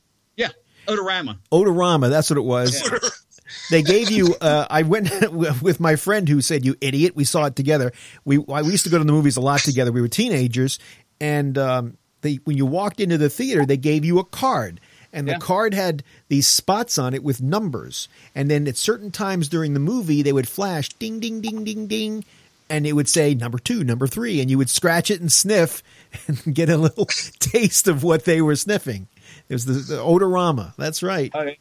[0.87, 1.37] Yeah, Odorama.
[1.51, 2.81] Odorama, that's what it was.
[3.71, 4.35] They gave you.
[4.39, 5.09] Uh, I went
[5.61, 7.91] with my friend who said, "You idiot." We saw it together.
[8.23, 9.91] We we used to go to the movies a lot together.
[9.91, 10.77] We were teenagers,
[11.19, 14.79] and um, they when you walked into the theater, they gave you a card,
[15.11, 15.39] and the Yeah.
[15.39, 18.07] card had these spots on it with numbers.
[18.35, 21.87] And then at certain times during the movie, they would flash ding, ding, ding, ding,
[21.87, 22.25] ding,
[22.69, 25.81] and it would say number two, number three, and you would scratch it and sniff
[26.27, 27.05] and get a little
[27.39, 29.07] taste of what they were sniffing.
[29.49, 30.75] It was the, the odorama.
[30.77, 31.31] That's right.
[31.33, 31.53] Oh, yeah.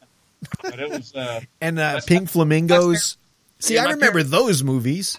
[0.61, 3.17] But it was, uh, and uh, Pink Flamingos.
[3.59, 5.17] See, Yeah, I remember parents- those movies.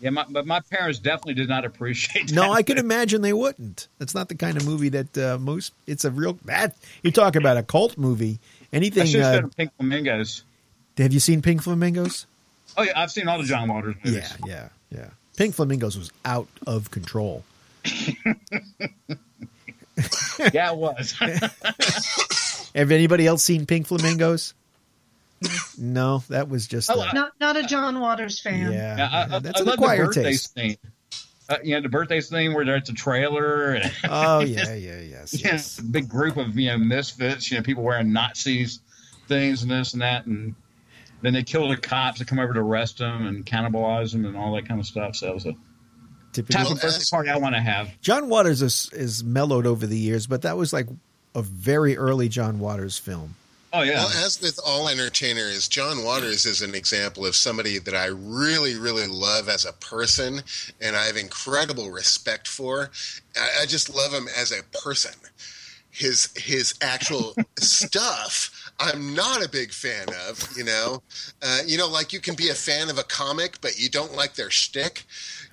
[0.00, 2.34] yeah, my, but my parents definitely did not appreciate that.
[2.34, 3.88] No, I could imagine they wouldn't.
[3.98, 5.72] That's not the kind of movie that uh, most.
[5.86, 8.38] It's a real that you talk about a cult movie.
[8.72, 9.06] I Anything?
[9.06, 10.42] should have Uh, Pink Flamingos.
[10.98, 12.26] have you seen Pink Flamingos?
[12.76, 14.32] Oh, yeah, I've seen all the John Waters movies.
[14.46, 15.06] Yeah, yeah, yeah.
[15.36, 17.44] Pink Flamingos was out of control.
[20.54, 21.12] Yeah, it was.
[22.74, 24.54] Have anybody else seen Pink Flamingos?
[25.78, 26.90] no, that was just.
[26.90, 28.72] Oh, uh, Not not a John Waters fan.
[28.72, 30.54] yeah, Yeah, I, yeah, I, that's I an love the acquired birthday taste.
[30.54, 30.76] scene.
[31.48, 35.40] Uh, you know, the birthday scene where they're trailer and Oh yeah, yeah, yes, you
[35.44, 35.78] yes.
[35.78, 38.80] a big group of you know misfits, you know, people wearing Nazis
[39.28, 40.54] things and this and that, and
[41.22, 44.36] then they kill the cops that come over to arrest them and cannibalize them and
[44.36, 45.16] all that kind of stuff.
[45.16, 45.54] So it was a
[46.32, 46.58] Typical.
[46.58, 48.00] type Well, of birthday party I want to have.
[48.00, 50.86] John Waters is, is mellowed over the years, but that was like
[51.34, 53.34] a very early John Waters film.
[53.72, 57.94] Oh yeah, Well, as with all entertainers, John Waters is an example of somebody that
[57.94, 60.40] I really, really love as a person,
[60.80, 62.90] and I have incredible respect for.
[63.36, 65.12] I, I just love him as a person.
[65.92, 70.48] His his actual stuff, I'm not a big fan of.
[70.56, 71.02] You know,
[71.40, 74.14] uh, you know, like you can be a fan of a comic, but you don't
[74.16, 75.04] like their shtick.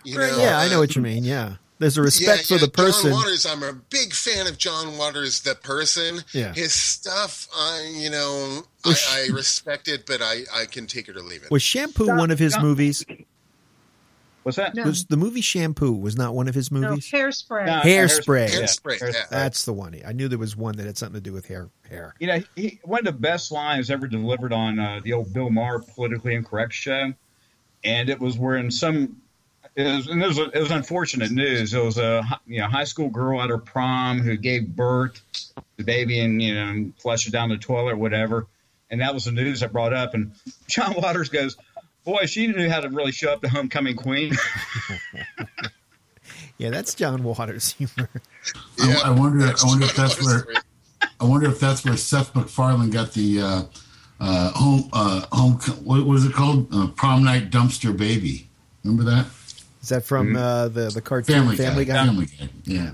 [0.03, 1.23] You know, yeah, I know uh, what you mean.
[1.23, 3.11] Yeah, there's a respect yeah, for the person.
[3.11, 6.23] John Waters, I'm a big fan of John Waters, the person.
[6.31, 6.53] Yeah.
[6.53, 11.09] His stuff, I you know, I, Was- I respect it, but I, I can take
[11.09, 11.51] it or leave it.
[11.51, 13.05] Was Shampoo John- one of his John- movies?
[14.43, 14.73] what's that?
[14.75, 14.83] No.
[14.83, 17.11] Was the movie Shampoo was not one of his No, movies?
[17.11, 17.65] hairspray.
[17.65, 18.47] No, Hairspray.
[18.47, 19.25] Hairspray, yeah.
[19.29, 19.99] That's the one.
[20.07, 21.69] I knew there was one that had something to do with hair.
[21.89, 22.15] Hair.
[22.19, 25.49] You know, he, one of the best lines ever delivered on uh, the old Bill
[25.49, 27.13] Maher politically incorrect show,
[27.83, 29.17] and it was where in some.
[29.77, 31.75] It was, and it was, it was unfortunate news.
[31.75, 35.63] It was a you know high school girl at her prom who gave birth to
[35.77, 38.47] the baby and you know flushed it down the toilet or whatever,
[38.89, 40.15] and that was the news that brought up.
[40.15, 40.31] And
[40.67, 41.57] John Waters goes,
[42.03, 44.33] "Boy, she knew how to really show up to homecoming queen."
[46.57, 48.09] Yeah, that's John Waters humor.
[48.81, 49.45] I, I wonder.
[49.45, 50.47] I wonder if that's where.
[51.19, 53.63] I wonder if that's where Seth MacFarlane got the uh,
[54.19, 54.89] uh, home.
[54.91, 55.59] Uh, home.
[55.83, 56.67] What was it called?
[56.73, 58.49] Uh, Prom night dumpster baby.
[58.83, 59.27] Remember that?
[59.87, 60.35] Is that from Mm-hmm.
[60.35, 61.93] uh, the the cartoon Family, Guy?
[61.93, 62.05] Guy.
[62.05, 62.49] Family Guy.
[62.65, 62.91] Yeah.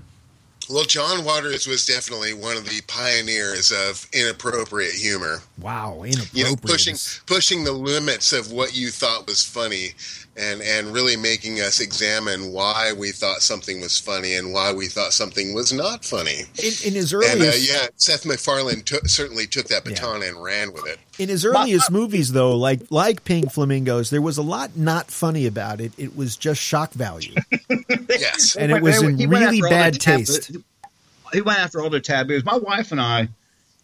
[0.69, 5.39] Well, John Waters was definitely one of the pioneers of inappropriate humor.
[5.59, 6.61] Wow, You know, inappropriate.
[6.61, 9.93] pushing pushing the limits of what you thought was funny,
[10.35, 14.87] and and really making us examine why we thought something was funny and why we
[14.87, 16.41] thought something was not funny.
[16.57, 20.41] in, in his And uh, earliest yeah, Seth MacFarlane took certainly took that baton and
[20.41, 20.97] ran with it.
[21.19, 25.45] in his earliest movies though, like like Pink Flamingos, there was a lot not funny
[25.45, 25.91] about it.
[25.97, 27.35] It was just shock value,
[28.09, 28.55] Yes.
[28.55, 30.51] and it was in he really bad the tab- taste.
[31.31, 32.43] He went after all the taboos.
[32.45, 33.27] My wife and I,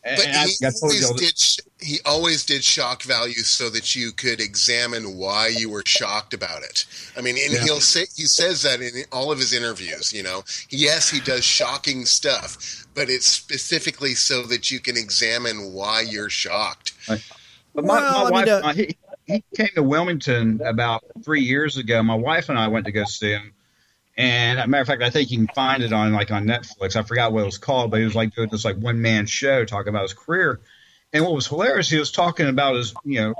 [0.03, 1.37] But I, he I told you always did.
[1.81, 6.33] Sh- He always did shock value so that you could examine why you were shocked
[6.33, 6.85] about it.
[7.17, 7.63] I mean, and Yeah.
[7.63, 10.11] he'll say he says that in all of his interviews.
[10.13, 15.73] You know, yes, he does shocking stuff, but it's specifically so that you can examine
[15.73, 16.93] why you're shocked.
[17.07, 20.61] But my, Well, I my mean, wife, uh, and I, he, he came to Wilmington
[20.65, 22.01] about three years ago.
[22.03, 23.53] My wife and I went to go see him.
[24.17, 26.45] And as a matter of fact, I think you can find it on like on
[26.45, 26.97] Netflix.
[26.97, 29.25] I forgot what it was called, but he was like doing this like one man
[29.27, 30.59] show talking about his career.
[31.13, 33.33] And what was hilarious, he was talking about his, you know,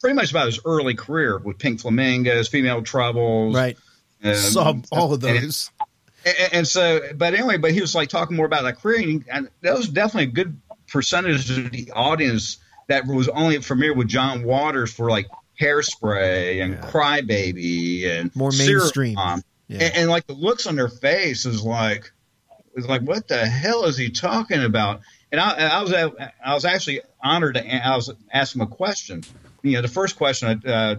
[0.00, 3.76] pretty much about his early career with Pink Flamingos, Female Troubles, Right,
[4.22, 5.70] um, saw all of those.
[6.24, 9.24] and, and so, but anyway, but he was like talking more about that career, and,
[9.30, 12.58] and that was definitely a good percentage of the audience
[12.88, 15.26] that was only familiar with John Waters for like
[15.60, 16.90] Hairspray and Yeah.
[16.90, 19.16] Crybaby and More mainstream.
[19.18, 19.82] Yeah.
[19.82, 22.12] And, and like the looks on their face is like,
[22.76, 25.00] is like, what the hell is he talking about?
[25.32, 27.56] And I, I was, I was actually honored.
[27.56, 29.24] To, I was asking him a question.
[29.62, 30.96] You know, the first question, uh,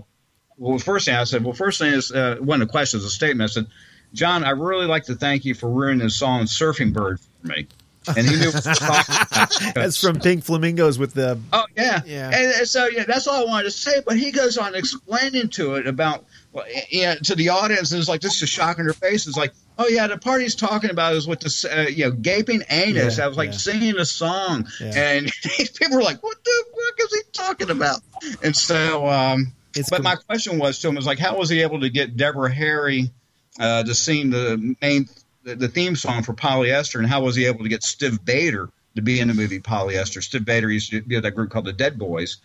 [0.57, 3.03] well, the first thing I said, well, first thing is, uh, one of the questions,
[3.03, 3.49] a statement.
[3.49, 3.67] I said,
[4.13, 7.67] John, I really like to thank you for ruining the song "Surfing Bird" for me.
[8.07, 9.59] And he knew what was talking about.
[9.75, 12.31] That's from Pink Flamingos with the Oh yeah, Yeah.
[12.33, 14.01] And, so yeah, that's all I wanted to say.
[14.05, 18.07] But he goes on explaining to it about, well, yeah, to the audience, and it's
[18.07, 19.27] like this is a shock in their face.
[19.27, 22.11] It's like, oh yeah, the part he's talking about is with the uh, you know
[22.11, 23.17] gaping anus.
[23.17, 23.57] Yeah, I was like yeah.
[23.57, 24.91] singing a song, Yeah.
[24.95, 25.31] and
[25.75, 27.99] people were like, what the fuck is he talking about?
[28.43, 31.61] And so, um, It's but my question was to him was like, how was he
[31.61, 33.11] able to get Deborah Harry
[33.59, 35.07] uh, to sing the main
[35.43, 38.69] the, the theme song for Polyester, and how was he able to get Stiv Bators
[38.97, 40.19] to be in the movie Polyester?
[40.21, 42.37] Stiv Bators used to be with that group called the Dead Boys,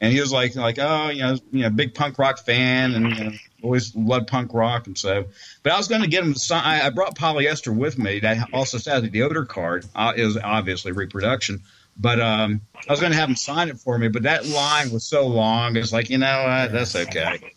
[0.00, 3.16] and he was like, like, oh, you know, you know, big punk rock fan, and
[3.16, 5.24] you know, always loved punk rock, and so.
[5.62, 6.62] But I was going to get him to sign.
[6.64, 8.20] I, I brought Polyester with me.
[8.20, 9.86] That also had the odor card.
[9.94, 11.62] Uh, it was obviously reproduction.
[11.96, 14.90] But um, I was going to have him sign it for me, but that line
[14.90, 15.76] was so long.
[15.76, 16.72] It's like, you know what?
[16.72, 17.54] That's okay.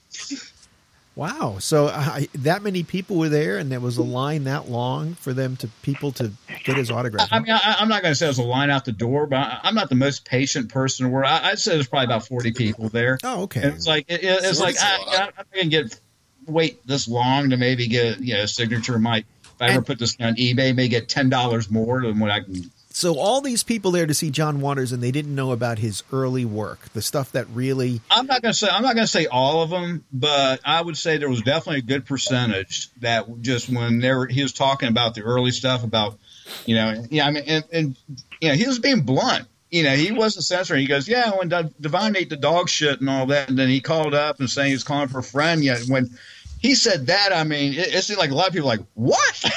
[1.15, 1.57] Wow.
[1.59, 5.33] So uh, that many people were there, and there was a line that long for
[5.33, 6.31] them to people to
[6.63, 7.29] get his autograph.
[7.31, 9.27] I mean, I, I'm not going to say it was a line out the door,
[9.27, 11.27] but I, I'm not the most patient person in the world.
[11.29, 13.17] I, I'd say there's probably about 40 people there.
[13.23, 13.61] oh, okay.
[13.63, 15.33] And it's like it, it- it's like Forty's a I, lot.
[15.37, 15.99] I, I'm going to get
[16.47, 18.99] wait this long to maybe get you know a signature.
[18.99, 22.19] Might if I ever And- put this on eBay, may get ten dollars more than
[22.19, 22.69] what I can.
[22.95, 26.03] So all these people there to see John Waters, and they didn't know about his
[26.11, 28.01] early work, the stuff that really.
[28.11, 30.79] I'm not going to say I'm not going to say all of them, but I
[30.79, 34.53] would say there was definitely a good percentage that just when they were, he was
[34.53, 36.19] talking about the early stuff about,
[36.67, 37.95] you know, yeah, I mean, and, and
[38.39, 39.47] you know, he was being blunt.
[39.71, 40.81] You know, he wasn't censoring.
[40.81, 43.69] He goes, yeah, when Div- Divine ate the dog shit and all that, and then
[43.69, 45.63] he called up and saying he's calling for a friend.
[45.63, 46.11] Yeah, when
[46.59, 48.85] he said that, I mean, it, it seemed like a lot of people were like,
[48.93, 49.51] what?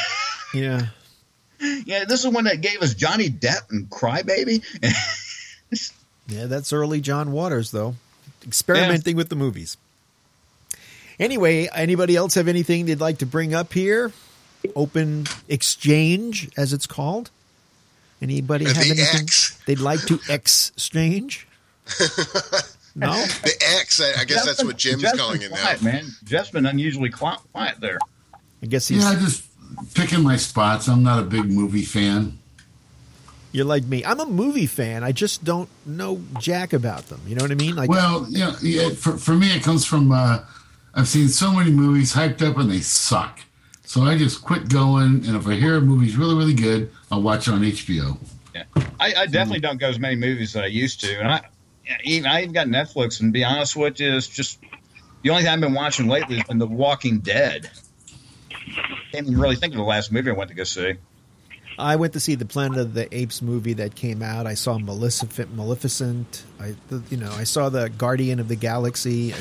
[0.54, 0.86] Yeah.
[1.60, 4.62] Yeah, this is one that gave us Johnny Depp and Crybaby.
[6.28, 7.94] Yeah, that's early John Waters, though,
[8.44, 9.76] experimenting with the movies.
[11.18, 14.12] Anyway, anybody else have anything they'd like to bring up here?
[14.74, 17.30] Open exchange, as it's called.
[18.20, 19.56] Anybody have the anything X.
[19.66, 21.46] they'd like to exchange?
[22.96, 23.12] no.
[23.12, 25.60] The X, I, I guess that's what Jim's Jeff's calling it now.
[25.60, 26.06] quiet, man.
[26.24, 27.98] Jeff's been unusually quiet, quiet there.
[28.62, 29.44] I guess he's Yeah, I just
[29.94, 30.88] picking my spots.
[30.88, 32.38] I'm not a big movie fan.
[33.52, 34.04] you're like me.
[34.04, 35.02] I'm a movie fan.
[35.04, 37.20] I just don't know jack about them.
[37.26, 37.74] You know what I mean?
[37.76, 40.40] Like, Well, you know, yeah, for, for me, it comes from uh,
[40.94, 43.40] I've seen so many movies hyped up and they suck.
[43.84, 47.22] So I just quit going, and if I hear a movie's really, really good, I'll
[47.22, 48.18] watch it on HBO.
[48.52, 48.64] Yeah,
[48.98, 51.42] I, I definitely don't go as many movies as I used to, and I
[52.02, 53.20] even I even got Netflix.
[53.20, 54.58] And to be honest with you, it's just
[55.22, 57.70] the only thing I've been watching lately has been The Walking Dead.
[59.12, 60.94] Can't even really think of the last movie I went to go see.
[61.78, 64.46] I went to see the Planet of the Apes movie that came out.
[64.46, 65.54] I saw Maleficent.
[65.54, 66.44] Maleficent.
[66.58, 66.74] I,
[67.10, 69.34] you know, I saw the Guardian of the Galaxy.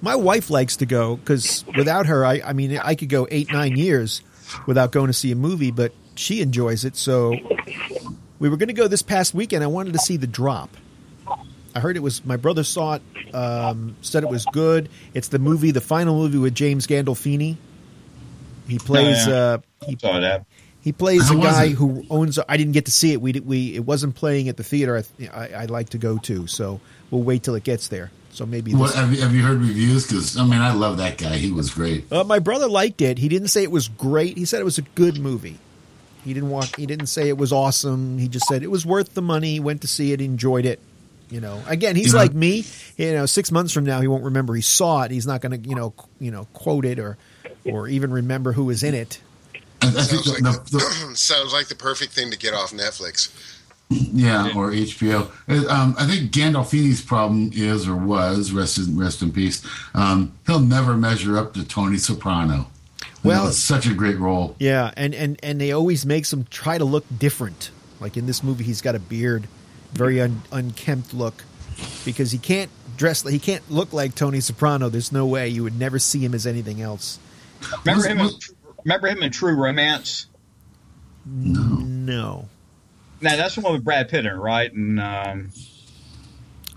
[0.00, 3.52] My wife likes to go because without her, I, I mean, I could go eight,
[3.52, 4.22] nine years
[4.66, 6.96] without going to see a movie, but she enjoys it.
[6.96, 7.36] So
[8.38, 9.62] we were going to go this past weekend.
[9.62, 10.76] I wanted to see The Drop.
[11.72, 12.24] I heard it was.
[12.24, 13.02] My brother saw it.
[13.32, 14.88] Um, said it was good.
[15.14, 17.56] It's the movie, the final movie with James Gandolfini.
[18.70, 19.26] He plays.
[19.26, 19.34] yeah.
[19.34, 20.46] Uh, he Saw that.
[20.80, 22.38] he plays How a guy who owns.
[22.48, 23.20] I didn't get to see it.
[23.20, 24.96] We did- we it wasn't playing at the theater.
[24.96, 26.46] I, I I'd like to go to.
[26.46, 26.80] So
[27.10, 28.10] we'll wait till it gets there.
[28.32, 28.74] So maybe.
[28.74, 30.06] What have you, have you heard reviews?
[30.06, 31.36] Because I mean, I love that guy.
[31.36, 32.10] He was great.
[32.12, 33.18] uh, my brother liked it.
[33.18, 34.38] He didn't say it was great.
[34.38, 35.58] He said it was a good movie.
[36.24, 36.76] He didn't want.
[36.76, 38.18] He didn't say it was awesome.
[38.18, 39.54] He just said it was worth the money.
[39.54, 40.20] He went to see it.
[40.20, 40.78] Enjoyed it.
[41.30, 41.62] You know.
[41.66, 42.64] Again, he's You know- like me.
[42.96, 45.10] You know, six months from now, he won't remember he saw it.
[45.10, 47.16] He's not going to you know you know quote it or
[47.64, 49.20] or even remember who was in it.
[49.82, 52.52] I, I think Sounds like, the, the, the, sounds like the perfect thing to get
[52.54, 53.30] off Netflix.
[53.88, 55.30] yeah, or HBO.
[55.48, 59.66] Uh, Um, I think Gandolfini's problem is or was rest in rest in peace.
[59.94, 62.66] Um, he'll never measure up to Tony Soprano.
[63.24, 64.54] Well- Well, it's such a great role.
[64.58, 67.70] Yeah, and, and, and they always makes him try to look different.
[68.00, 69.46] Like in this movie, he's got a beard,
[69.92, 71.44] very un, unkempt look,
[72.04, 73.22] because he can't dress.
[73.28, 74.88] He can't look like Tony Soprano.
[74.88, 77.18] There's no way you would never see him as anything else.
[77.84, 78.20] Remember him?
[78.20, 78.30] In,
[78.84, 80.26] remember him in True Romance?
[81.26, 82.48] No, No.
[83.20, 84.72] Now that's the one with Brad Pitt in, it, right?
[84.72, 85.50] And um,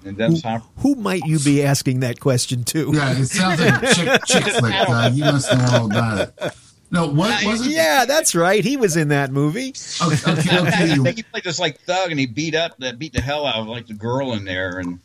[0.06, 0.66] and Dennis Hopper.
[0.80, 2.92] who might you be asking that question to?
[2.94, 4.74] Yeah, it sounds like a chick, chick flick.
[4.74, 6.54] Uh, you must know all about it.
[6.92, 7.72] No, what was it?
[7.72, 8.64] Yeah, that's right.
[8.64, 9.74] He was in that movie.
[10.02, 10.92] Okay, okay, okay.
[10.92, 13.46] I think he played this like thug, and he beat up, that beat the hell
[13.48, 15.00] out of like the girl in there, and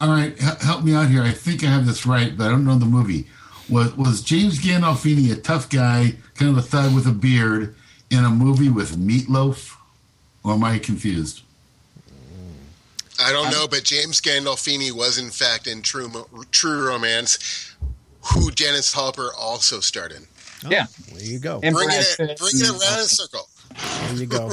[0.00, 1.22] All right, h- help me out here.
[1.22, 3.28] I think I have this right, but I don't know the movie.
[3.70, 7.74] Was was James Gandolfini a tough guy, kind of a thug with a beard,
[8.10, 9.76] in a movie with Meatloaf?
[10.42, 11.42] Or am I confused?
[13.22, 16.10] I don't know, but James Gandolfini was in fact in True
[16.50, 17.74] True Romance,
[18.32, 20.26] who Dennis Hopper also starred in.
[20.64, 21.60] Oh, yeah, There you go.
[21.62, 23.48] and Bringing Brad it, Pitt bringing it around in a circle.
[24.08, 24.52] There you go.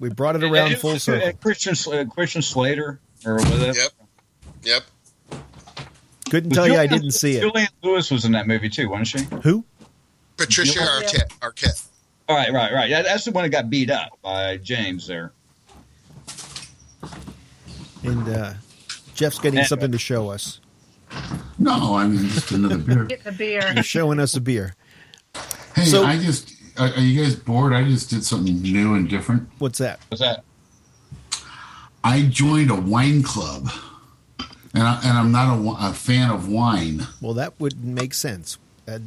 [0.00, 1.32] We brought it and- around and- full and circle.
[1.42, 3.76] Christian Sl- Christian Slater, or was it?
[3.76, 3.90] Yep,
[4.64, 4.82] yep.
[6.32, 7.42] Couldn't tell you I didn't see it.
[7.42, 9.36] Juliette Lewis was in that movie too, wasn't she?
[9.42, 9.66] Who?
[10.38, 10.86] Patricia Yeah.
[10.86, 11.38] Arquette.
[11.40, 11.86] Arquette.
[12.26, 12.88] All right, right, right.
[12.88, 15.32] That- That's the one that got beat up by James there.
[18.02, 18.54] And uh,
[19.14, 20.60] Jeff's getting something to show us.
[21.58, 23.04] No, I mean just another beer.
[23.10, 23.70] Get the beer.
[23.74, 24.74] He's showing us a beer.
[25.76, 27.74] Hey, So- I just are, are you guys bored?
[27.74, 29.50] I just did something new and different.
[29.58, 30.00] What's that?
[30.10, 30.44] Was that?
[32.02, 33.68] I joined a wine club,
[34.74, 37.06] and I, and I'm not a, a fan of wine.
[37.20, 38.58] Well, that would make sense.
[38.88, 38.98] Uh,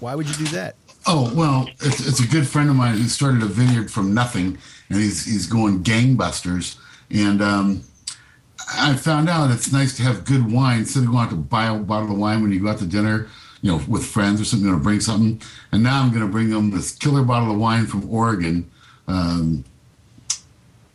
[0.00, 0.76] why would you do that?
[1.06, 4.58] Oh well, it's, it's a good friend of mine who started a vineyard from nothing,
[4.88, 6.76] and he's he's going gangbusters.
[7.10, 7.84] And um,
[8.74, 11.66] I found out it's nice to have good wine instead of going out to buy
[11.66, 13.28] a bottle of wine when you go out to dinner,
[13.62, 14.66] you know, with friends or something.
[14.66, 17.58] Going to bring something, and now I'm going to bring them this killer bottle of
[17.58, 18.70] wine from Oregon.
[19.06, 19.64] Um,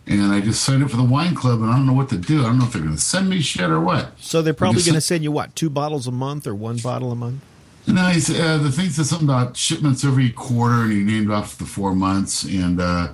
[0.08, 2.18] and I just signed up for the wine club, and I don't know what to
[2.18, 2.42] do.
[2.42, 4.20] I don't know if they're going to send me shit or what.
[4.20, 5.56] So they're probably going to send you what?
[5.56, 7.42] Two bottles a month or one bottle a month?
[7.88, 11.58] No, he's, uh, the thing said something about shipments every quarter, and he named off
[11.58, 12.44] the four months.
[12.44, 13.14] And uh,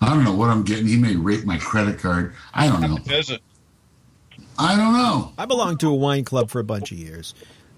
[0.00, 0.86] I don't know what I'm getting.
[0.86, 2.34] He may rate my credit card.
[2.54, 2.98] I don't know.
[3.14, 3.42] Is it?
[4.58, 5.32] I don't know.
[5.36, 7.34] I belonged to a wine club for a bunch of years.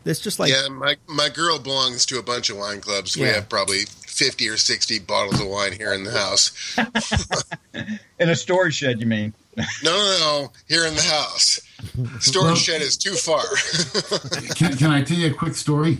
[0.09, 3.17] It's just like yeah, my my girl belongs to a bunch of wine clubs.
[3.17, 6.77] We have probably fifty or sixty bottles of wine here in the house.
[8.19, 9.35] In a storage shed, you mean?
[9.83, 11.59] No, no, no, here in the house.
[12.21, 13.43] Storage shed is too far.
[14.55, 15.99] Can, can I tell you a quick story?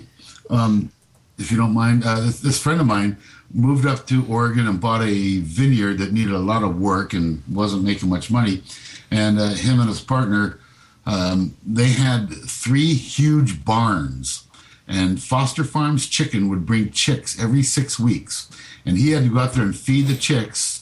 [0.49, 0.93] Um,
[1.39, 3.17] if you don't mind, uh, this, this friend of mine
[3.53, 7.43] moved up to Oregon and bought a vineyard that needed a lot of work and
[7.51, 8.63] wasn't making much money.
[9.11, 10.61] And uh, him and his partner,
[11.09, 14.45] um, they had three huge barns.
[14.87, 18.49] And Foster Farms Chicken would bring chicks every six weeks.
[18.87, 20.79] And he had to go out there and feed the chicks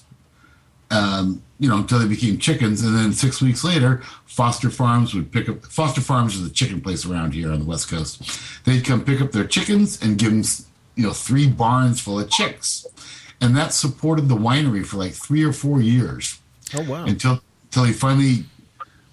[0.90, 2.82] um, you know, until they became chickens.
[2.82, 5.64] And then six weeks later, Foster Farms would pick up.
[5.66, 8.22] Foster Farms is a chicken place around here on the West Coast.
[8.64, 10.42] They'd come pick up their chickens and give them,
[10.94, 12.86] you know, three barns full of chicks,
[13.40, 16.40] and that supported the winery for like three or four years
[16.74, 17.04] oh wow.
[17.04, 18.44] until until he finally,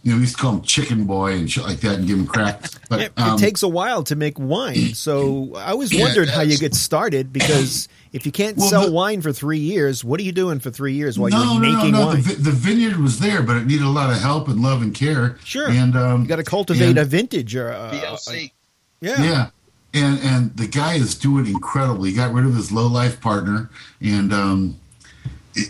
[0.03, 2.17] you know, we used to call him Chicken Boy and shit like that and give
[2.19, 2.65] him crap.
[2.89, 6.29] But It, um, it takes a while to make wine, so I always Yeah, wondered
[6.29, 10.03] how you get started because if you can't Well, sell the- wine for three years,
[10.03, 11.99] what are you doing for three years while no, you're no, no, making no.
[11.99, 12.21] The, wine?
[12.21, 14.93] vi- the vineyard was there, but it needed a lot of help and love and
[14.93, 15.37] care.
[15.43, 15.69] Sure.
[15.69, 18.51] and um, you got to cultivate and- a vintage or uh, DLC.
[19.01, 19.23] yeah.
[19.23, 19.49] Yeah.
[19.95, 22.03] And and the guy is doing incredible.
[22.03, 23.69] He got rid of his low life partner
[24.01, 24.75] and um he-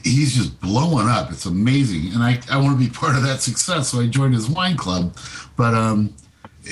[0.03, 1.31] he's just blowing up.
[1.31, 2.13] It's amazing.
[2.13, 3.89] And I, I want to be part of that success.
[3.89, 5.15] So I joined his wine club.
[5.55, 6.13] But um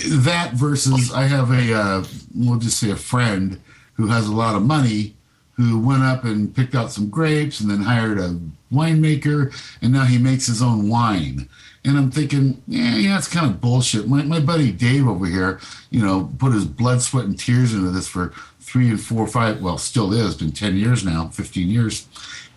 [0.08, 2.04] that versus I have a uh,
[2.34, 3.60] we'll just say a friend
[3.94, 5.16] who has a lot of money
[5.56, 8.40] who went up and picked out some grapes and then hired a
[8.72, 11.48] winemaker and now he makes his own wine
[11.84, 14.08] And I'm thinking, yeah, yeah, it's kind of bullshit.
[14.08, 15.60] My, my buddy Dave over here,
[15.90, 19.62] you know, put his blood, sweat, and tears into this for three and four, five,
[19.62, 22.08] well, still is, been 10 years now, 15 years.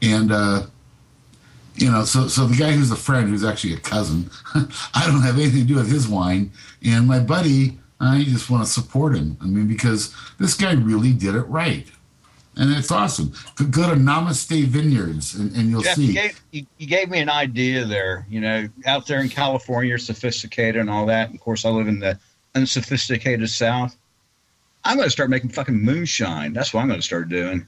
[0.05, 0.67] And, uh,
[1.77, 4.31] you know, so so the guy who's a friend, who's actually a cousin,
[4.95, 6.53] I don't have anything to do with his wine.
[6.85, 9.37] And my buddy, I just want to support him.
[9.41, 11.87] I mean, because this guy really did it right.
[12.57, 13.33] And it's awesome.
[13.57, 16.07] Go go to Namaste Vineyards and, and you'll Jeff, see.
[16.07, 18.27] you gave, you, you gave me an idea there.
[18.31, 21.35] You know, out there in California, you're sophisticated and all that.
[21.35, 22.19] Of course, I live in the
[22.55, 23.97] unsophisticated South.
[24.85, 26.53] I'm going to start making fucking moonshine.
[26.53, 27.67] That's what I'm going to start doing.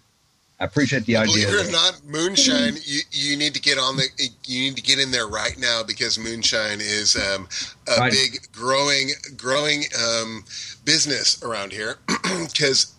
[0.59, 1.47] I appreciate the idea.
[1.47, 2.77] Believe it or not, moonshine.
[2.83, 4.05] You you need to get on the.
[4.47, 7.47] You need to get in there right now because moonshine is um,
[7.87, 8.13] a Right.
[8.13, 10.45] big growing growing um,
[10.85, 11.97] business around here.
[12.53, 12.93] Because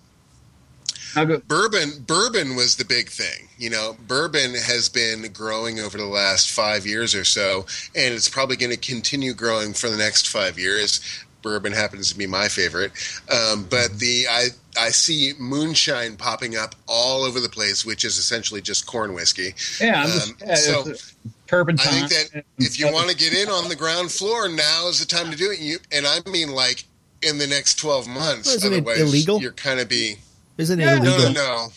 [1.47, 3.47] bourbon bourbon was the big thing.
[3.57, 8.29] You know, bourbon has been growing over the last five years or so, and it's
[8.29, 11.01] probably going to continue growing for the next five years.
[11.47, 12.91] Bourbon happens to be my favorite,
[13.31, 18.17] um, but the I I see moonshine popping up all over the place, which is
[18.17, 19.55] essentially just corn whiskey.
[19.79, 21.15] yeah, I'm just Um, yeah, so it's
[21.47, 22.03] turpentine.
[22.03, 24.99] I think that if you want to get in on the ground floor, now is
[24.99, 25.59] the time to do it.
[25.59, 26.83] You and I mean like
[27.21, 28.47] in the next twelve months.
[28.47, 29.41] Well, isn't it illegal?
[29.41, 30.17] You're kind of be
[30.57, 30.97] Isn't it Yeah.
[30.97, 31.17] illegal?
[31.17, 31.67] no, no.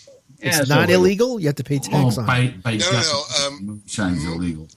[0.42, 1.38] It's Yeah, not so- illegal.
[1.38, 2.26] You have to pay tax Oh, on it.
[2.26, 4.68] by, by No, no, no, definition, um, moonshine's illegal.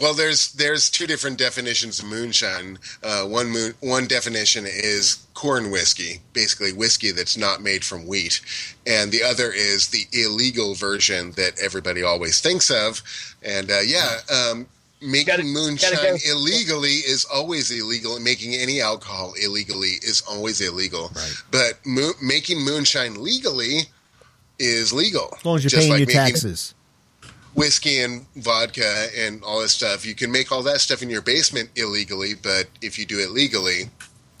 [0.00, 2.78] Well, there's there's two different definitions of moonshine.
[3.02, 8.40] Uh, one moon one definition is corn whiskey, basically whiskey that's not made from wheat,
[8.86, 13.02] and the other is the illegal version that everybody always thinks of.
[13.42, 14.66] And uh, yeah, um,
[15.00, 16.30] making Gotta- moonshine gotta go.
[16.32, 21.10] illegally is always illegal, making any alcohol illegally is always illegal.
[21.14, 21.32] Right.
[21.50, 23.80] But mo- making moonshine legally
[24.58, 25.34] is legal.
[25.36, 26.74] As long as you're Just paying like your making- taxes.
[27.54, 30.04] Whiskey and vodka and all this stuff.
[30.04, 33.30] You can make all that stuff in your basement illegally, but if you do it
[33.30, 33.90] legally,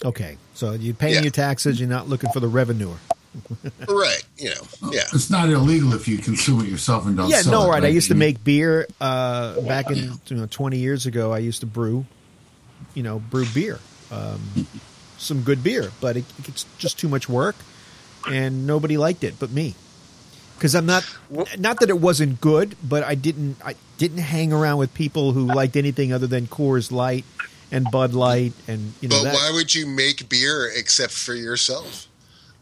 [0.04, 1.22] Okay, so you're paying Yeah.
[1.22, 1.80] your taxes.
[1.80, 2.92] You're not looking for the revenue.
[3.88, 4.22] right?
[4.36, 5.02] You know, yeah.
[5.12, 7.38] It's not illegal if you consume it yourself and don't sell it.
[7.38, 7.70] yeah, sell no, it.
[7.70, 7.84] right.
[7.84, 9.96] I used to make beer uh, back in
[10.26, 11.32] you know 20 years ago.
[11.32, 12.04] I used to brew,
[12.94, 13.78] you know, brew beer,
[14.12, 14.40] um,
[15.16, 17.56] some good beer, but it, it's just too much work,
[18.30, 19.74] and nobody liked it but me.
[20.56, 21.04] Because I'm not,
[21.58, 25.44] not that it wasn't good, but I didn't, I didn't hang around with people who
[25.44, 27.24] liked anything other than Coors Light
[27.72, 29.34] and Bud Light, and you know But that.
[29.34, 32.06] why would you make beer except for yourself?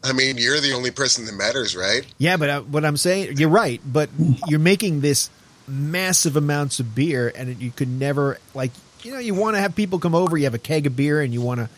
[0.03, 2.05] I mean, you're the only person that matters, right?
[2.17, 3.79] Yeah, but uh, what I'm saying, you're right.
[3.85, 4.09] But
[4.47, 5.29] you're making this
[5.67, 8.71] massive amounts of beer, and you could never like
[9.03, 10.37] you know you want to have people come over.
[10.37, 11.69] You have a keg of beer, and you want to.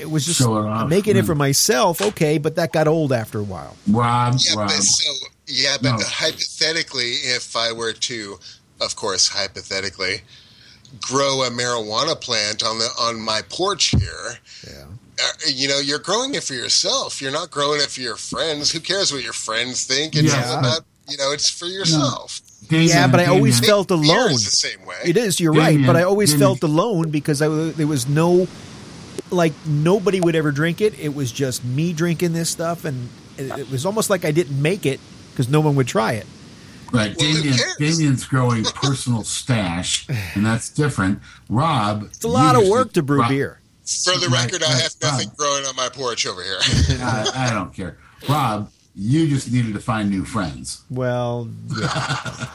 [0.00, 1.26] It was just Show making it mm.
[1.26, 3.76] for myself, okay, but that got old after a while.
[3.88, 4.68] Rob, Yeah, Rob.
[4.68, 5.12] but so
[5.46, 6.04] yeah, but No.
[6.04, 8.38] hypothetically, if I were to,
[8.80, 10.22] of course, hypothetically,
[11.00, 14.84] grow a marijuana plant on the on my porch here, Yeah.
[15.20, 17.20] uh, you know, you're growing it for yourself.
[17.20, 18.70] You're not growing it for your friends.
[18.70, 20.14] Who cares what your friends think?
[20.16, 20.58] It's Yeah.
[20.58, 22.42] about you know, it's for yourself.
[22.68, 24.32] Damien, Yeah, but I always Damien, felt alone.
[24.32, 24.96] is the same way.
[25.06, 25.40] It is.
[25.40, 26.40] You're Damien, right, but I always Damien.
[26.48, 28.46] felt alone because I, there was no,
[29.30, 30.98] like nobody would ever drink it.
[30.98, 34.60] It was just me drinking this stuff, and it, it was almost like I didn't
[34.60, 35.00] make it
[35.30, 36.26] because no one would try it.
[36.90, 37.56] Right, Well, Damien.
[37.78, 41.20] Damien's growing personal stash, and that's different.
[41.50, 43.60] Rob, It's a lot of work to brew Rob- beer.
[44.04, 45.36] For the Right, record, I right, have nothing Rob.
[45.36, 46.58] growing on my porch over here.
[47.00, 47.96] I, I don't care.
[48.28, 50.82] Rob, you just needed to find new friends.
[50.90, 51.48] Well,
[51.78, 51.86] yeah,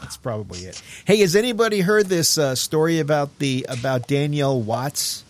[0.00, 0.80] that's probably it.
[1.06, 5.24] Hey, has anybody heard this uh, story about the about Danielle Watts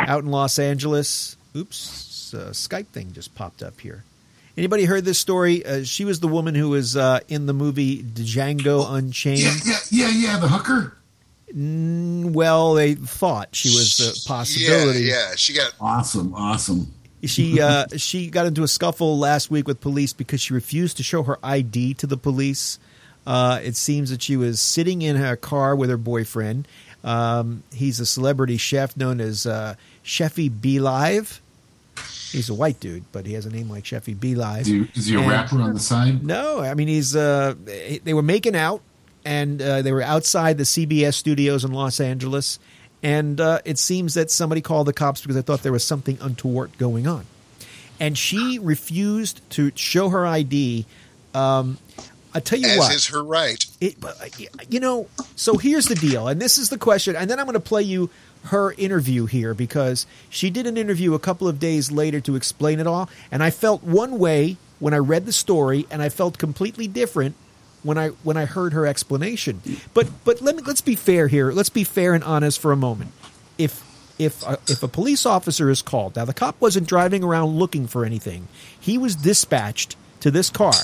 [0.00, 1.36] out in Los Angeles?
[1.56, 4.04] Oops, uh, Skype thing just popped up here.
[4.56, 5.64] Anybody heard this story?
[5.64, 9.64] Uh, she was the woman who was uh, in the movie Django Unchained.
[9.64, 10.38] yeah, yeah, yeah.
[10.38, 10.96] The hooker.
[11.54, 15.00] Mm, Well, they thought she was a possibility.
[15.02, 15.34] Yeah, yeah.
[15.36, 16.92] She got Awesome, awesome.
[17.24, 21.02] She uh, she got into a scuffle last week with police because she refused to
[21.02, 22.78] show her ID to the police.
[23.26, 26.66] Uh, it seems that she was sitting in her car with her boyfriend.
[27.04, 29.74] Um, he's a celebrity chef known as uh,
[30.04, 31.40] Chefy B Live.
[32.30, 34.62] He's a white dude, but he has a name like Chefy B Live.
[34.62, 36.24] Is he, is he a And- rapper on the side?
[36.24, 37.14] No, I mean he's.
[37.16, 37.54] Uh,
[38.04, 38.82] they were making out,
[39.24, 42.58] and uh, they were outside the CBS studios in Los Angeles,
[43.02, 46.18] and uh, it seems that somebody called the cops because they thought there was something
[46.20, 47.24] untoward going on,
[47.98, 50.84] and she refused to show her ID.
[51.34, 51.78] Um,
[52.34, 53.64] I tell you as what, is her right.
[53.80, 54.12] It, uh,
[54.68, 55.06] you know,
[55.36, 57.82] so here's the deal, and this is the question, and then I'm going to play
[57.82, 58.10] you
[58.44, 62.80] her interview here because she did an interview a couple of days later to explain
[62.80, 66.38] it all, and I felt one way when I read the story, and I felt
[66.38, 67.36] completely different
[67.82, 69.62] when I when I heard her explanation.
[69.94, 71.52] But but let me let's be fair here.
[71.52, 73.12] Let's be fair and honest for a moment.
[73.56, 73.84] If
[74.18, 77.86] if a, if a police officer is called, now the cop wasn't driving around looking
[77.86, 78.48] for anything.
[78.78, 80.74] He was dispatched to this car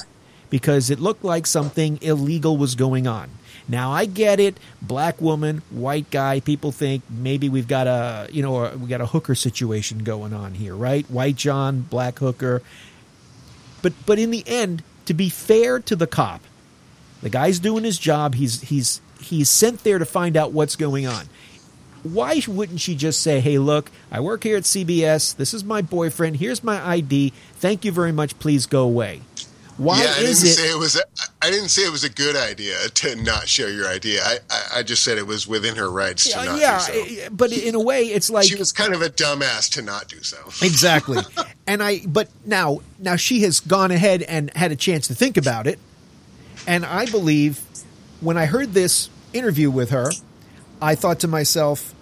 [0.55, 3.29] because it looked like something illegal was going on.
[3.67, 6.39] Now I get it, black woman, white guy.
[6.39, 10.55] People think maybe we've got a you know we got a hooker situation going on
[10.55, 11.11] here, right?
[11.11, 12.63] White John, black hooker.
[13.83, 16.41] But but in the end, to be fair to the cop,
[17.21, 18.37] the guy's doing his job.
[18.37, 21.25] He's he's he's sent there to find out what's going on.
[22.05, 25.35] Why wouldn't she just say, "Hey, look, I work here at CBS.
[25.35, 26.37] This is my boyfriend.
[26.37, 27.33] Here's my ID.
[27.57, 28.39] Thank you very much.
[28.39, 29.23] Please go away."
[29.77, 30.37] Why yeah, I didn't it?
[30.37, 30.97] say it was.
[30.97, 31.01] A,
[31.43, 34.23] I didn't say it was a good idea to not share your idea.
[34.23, 37.07] I, I, I just said it was within her rights to yeah, not yeah, do
[37.07, 37.31] so.
[37.31, 40.23] but in a way, it's like she was kind of a dumbass to not do
[40.23, 40.37] so.
[40.65, 41.19] exactly.
[41.67, 45.37] and I, but now, now she has gone ahead and had a chance to think
[45.37, 45.81] about it,
[46.69, 47.61] and I believe
[48.21, 50.11] when I heard this interview with her,
[50.81, 51.95] I thought to myself,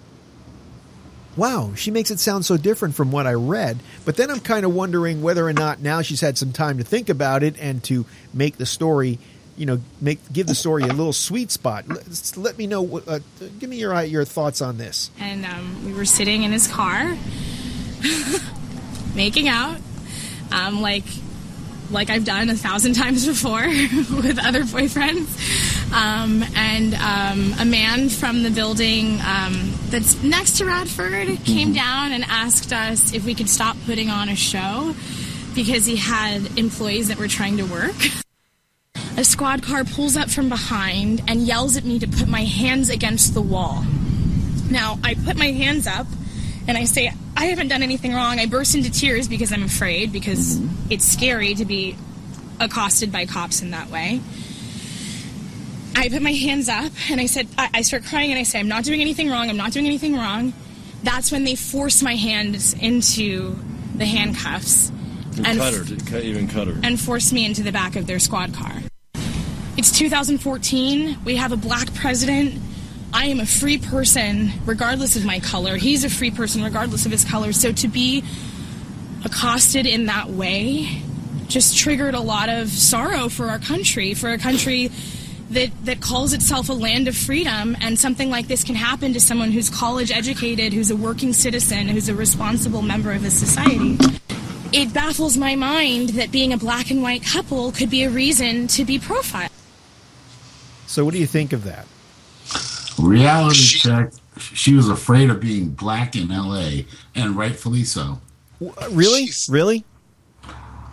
[1.37, 3.79] wow, she makes it sound so different from what I read.
[4.05, 6.85] But then I'm kind of wondering whether or not now she's had some time to
[6.85, 8.05] think about it and to
[8.35, 9.19] make the story,
[9.57, 11.89] you know, make give the story a little sweet spot.
[11.89, 12.99] Let, let me know.
[13.07, 13.21] Uh,
[13.59, 15.11] give me your your thoughts on this.
[15.19, 17.17] and um, we were sitting in his car,
[19.15, 19.79] making out,
[20.51, 21.05] um, like
[21.91, 25.72] like I've done a thousand times before with other boyfriends.
[25.93, 32.13] Um, and um, a man from the building um, that's next to Radford came down
[32.13, 34.95] and asked us if we could stop putting on a show
[35.55, 37.95] because he had employees that were trying to work.
[39.19, 42.89] A squad car pulls up from behind and yells at me to put my hands
[42.89, 43.85] against the wall.
[44.71, 46.07] Now, I put my hands up
[46.67, 48.41] and I say, I haven't done anything wrong.
[48.41, 51.97] I burst into tears because I'm afraid, because it's scary to be
[52.59, 54.23] accosted by cops in that way.
[55.95, 58.59] I put my hands up and I said, I, I start crying and I say,
[58.59, 59.49] I'm not doing anything wrong.
[59.51, 60.53] I'm not doing anything wrong.
[61.03, 63.57] That's when they force my hands into
[63.97, 64.89] the handcuffs
[65.37, 65.85] And And- cut her.
[66.11, 66.81] Cut, even cut her.
[66.83, 68.73] and force me into the back of their squad car.
[69.77, 71.19] It's 2014.
[71.25, 72.61] We have a black president.
[73.13, 75.77] I am a free person regardless of my color.
[75.77, 77.53] He's a free person regardless of his color.
[77.53, 78.25] So to be
[79.25, 81.03] accosted in that way
[81.49, 84.91] just triggered a lot of sorrow for our country, for a country
[85.55, 87.77] that, that calls itself a land of freedom.
[87.81, 91.89] And something like this can happen to someone who's college educated, who's a working citizen,
[91.89, 93.97] who's a responsible member of a society
[94.75, 98.67] it baffles my mind that being a black and white couple could be a reason
[98.67, 99.51] to be profiled.
[100.87, 101.87] So, what do you think of that?
[102.99, 104.13] Reality She- check.
[104.39, 106.87] She was afraid of being black in L.A.
[107.15, 108.23] and rightfully so.
[108.63, 109.85] Uh, really, She's- really?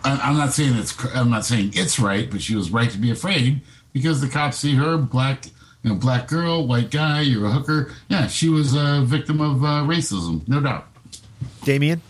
[0.04, 0.94] I- I'm not saying it's.
[1.14, 3.62] I'm not saying it's right, but she was right to be afraid
[3.92, 5.46] because the cops see her black,
[5.82, 7.22] you know, black girl, white guy.
[7.22, 7.92] You're a hooker.
[8.08, 10.86] Yeah, she was a victim of uh, racism, no doubt.
[11.64, 12.02] Damien?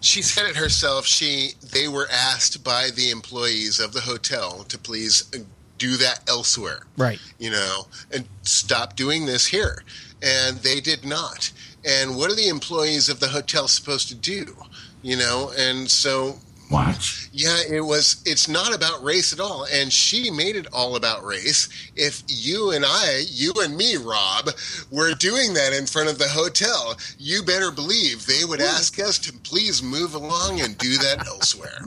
[0.00, 1.06] She said it herself.
[1.06, 5.30] She they were asked by the employees of the hotel to please
[5.78, 6.80] do that elsewhere.
[6.96, 7.18] Right.
[7.38, 9.82] You know, and stop doing this here.
[10.22, 11.50] And they did not.
[11.84, 14.56] And what are the employees of the hotel supposed to do?
[15.02, 16.38] You know, and so
[16.70, 17.28] Watch.
[17.32, 18.22] yeah, it was.
[18.26, 21.68] It's not about race at all, and she made it all about race.
[21.94, 24.48] If you and I, you and me, Rob,
[24.90, 29.18] were doing that in front of the hotel, you better believe they would ask us
[29.20, 31.84] to please move along and do that elsewhere.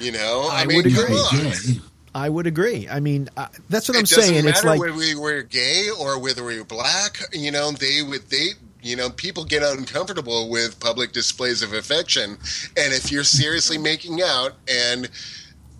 [0.00, 1.16] You know, I I, mean, would come agree.
[1.16, 1.46] on.
[1.46, 1.80] Okay.
[2.14, 2.86] I would agree.
[2.90, 4.44] I mean, uh, that's what It I'm doesn't saying.
[4.44, 7.18] matter It's like whether we were gay or whether we were black.
[7.32, 8.48] You know, they would they.
[8.82, 12.30] You know, people get uncomfortable with public displays of affection,
[12.76, 13.84] and if you're seriously mm-hmm.
[13.84, 15.08] making out, and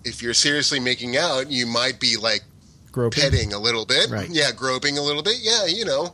[0.05, 2.43] if you're seriously making out, you might be like
[2.91, 3.21] groping.
[3.21, 4.29] petting a little bit, Right.
[4.29, 5.65] yeah, groping a little bit, yeah.
[5.65, 6.13] You know,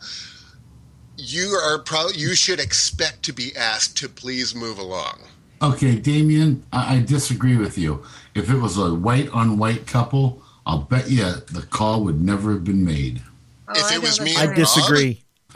[1.17, 5.19] you are probably you should expect to be asked to please move along.
[5.61, 8.03] Okay, Damien, I, I disagree with you.
[8.33, 12.53] If it was a white on white couple, I'll bet you the call would never
[12.53, 13.21] have been made.
[13.67, 14.55] Oh, If I it was don't me I and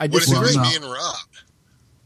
[0.00, 0.56] I What if it was disagree.
[0.56, 0.84] Well, me no.
[0.86, 1.16] and Rob?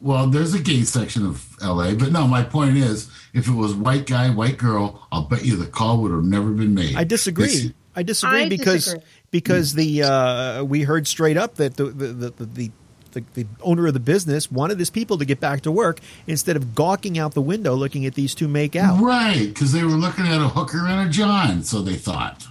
[0.00, 3.74] Well, there's a gay section of LA, but no, my point is, if it was
[3.74, 6.94] white guy, white girl, I'll bet you the call would have never been made.
[6.96, 7.46] I disagree.
[7.46, 9.04] It's- I disagree I because disagree.
[9.32, 12.70] because the uh, we heard straight up that the the, the, the, the
[13.12, 16.54] the, the owner of the business wanted his people to get back to work instead
[16.54, 19.00] of gawking out the window looking at these two make out.
[19.00, 22.46] Right, because they were looking at a hooker and a John, so they thought.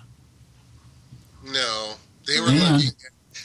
[1.46, 1.94] No,
[2.26, 2.74] they were Yeah.
[2.74, 2.90] looking.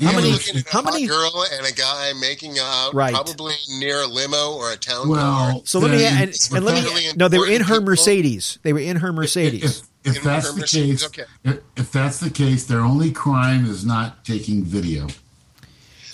[0.01, 2.95] How They were many- looking at how hot many- girl and a guy making out,
[2.95, 3.13] Right.
[3.15, 5.09] probably near a limo or a town car.
[5.09, 7.85] Well, So let me then and, and let me no they were in her people.
[7.87, 8.59] Mercedes.
[8.63, 9.83] They were in her Mercedes.
[10.05, 11.25] If, if in that's the Mercedes, case, okay.
[11.45, 15.09] if, if that's the case, their only crime is not taking video.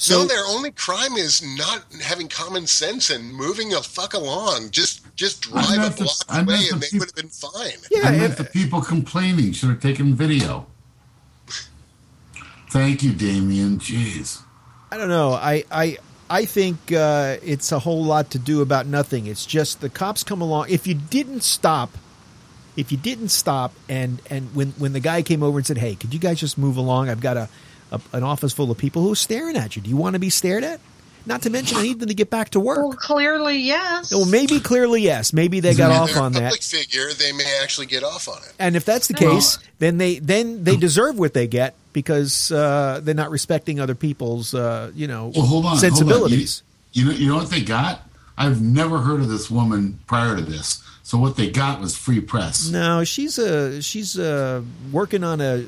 [0.01, 4.70] So no, their only crime is not having common sense and moving the fuck along.
[4.70, 7.16] Just just drive a meant the- block I away the and they peop- would have
[7.16, 7.72] been fine.
[7.91, 10.66] yeah, I meant if- the people complaining should have taken video.
[12.70, 13.78] Thank you, Damien.
[13.78, 14.42] Jeez.
[14.90, 15.32] I don't know.
[15.32, 15.98] I I
[16.30, 19.26] I think uh, it's a whole lot to do about nothing.
[19.26, 20.66] It's just the cops come along.
[20.68, 21.90] If you didn't stop,
[22.76, 25.94] if you didn't stop, and and when when the guy came over and said, "Hey,
[25.94, 27.08] could you guys just move along?
[27.08, 27.48] I've got a,
[27.90, 29.82] a an office full of people who are staring at you.
[29.82, 30.80] Do you want to be stared at?"
[31.26, 32.78] Not to mention, I need them to get back to work.
[32.78, 34.14] Well, clearly, yes.
[34.14, 35.34] Well, maybe clearly yes.
[35.34, 36.42] Maybe they got off on that.
[36.44, 38.54] public figure, they may actually get off on it.
[38.58, 43.01] And if that's the case, then they then they deserve what they get because uh,
[43.03, 45.76] they're not respecting other people's uh, you know Well, hold on.
[45.78, 46.62] sensibilities.
[46.62, 46.68] Hold on.
[46.92, 48.03] You, you know, you know what they got?
[48.36, 50.82] I've never heard of this woman prior to this.
[51.03, 52.68] So what they got was free press.
[52.70, 55.64] No, she's a she's uh working on a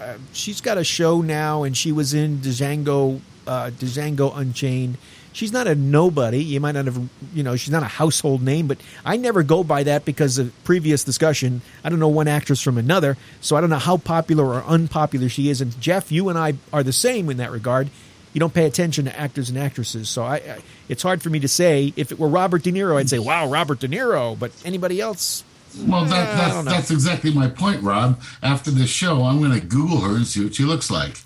[0.00, 4.98] uh, she's got a show now, and she was in Django uh, Django Unchained.
[5.32, 6.42] She's not a nobody.
[6.42, 7.00] You might not have,
[7.32, 10.52] you know, she's not a household name, but I never go by that because of
[10.64, 11.62] previous discussion.
[11.82, 15.28] I don't know one actress from another, so I don't know how popular or unpopular
[15.28, 15.60] she is.
[15.60, 17.88] And Jeff, you and I are the same in that regard.
[18.34, 20.58] You don't pay attention to actors and actresses, so I, I
[20.88, 21.92] it's hard for me to say.
[21.96, 25.44] If it were Robert De Niro, I'd say, "Wow, Robert De Niro," but anybody else,
[25.86, 28.20] Well, that, that's, that's exactly my point, Rob.
[28.42, 31.18] After this show, I'm going to Google her and see what she looks like.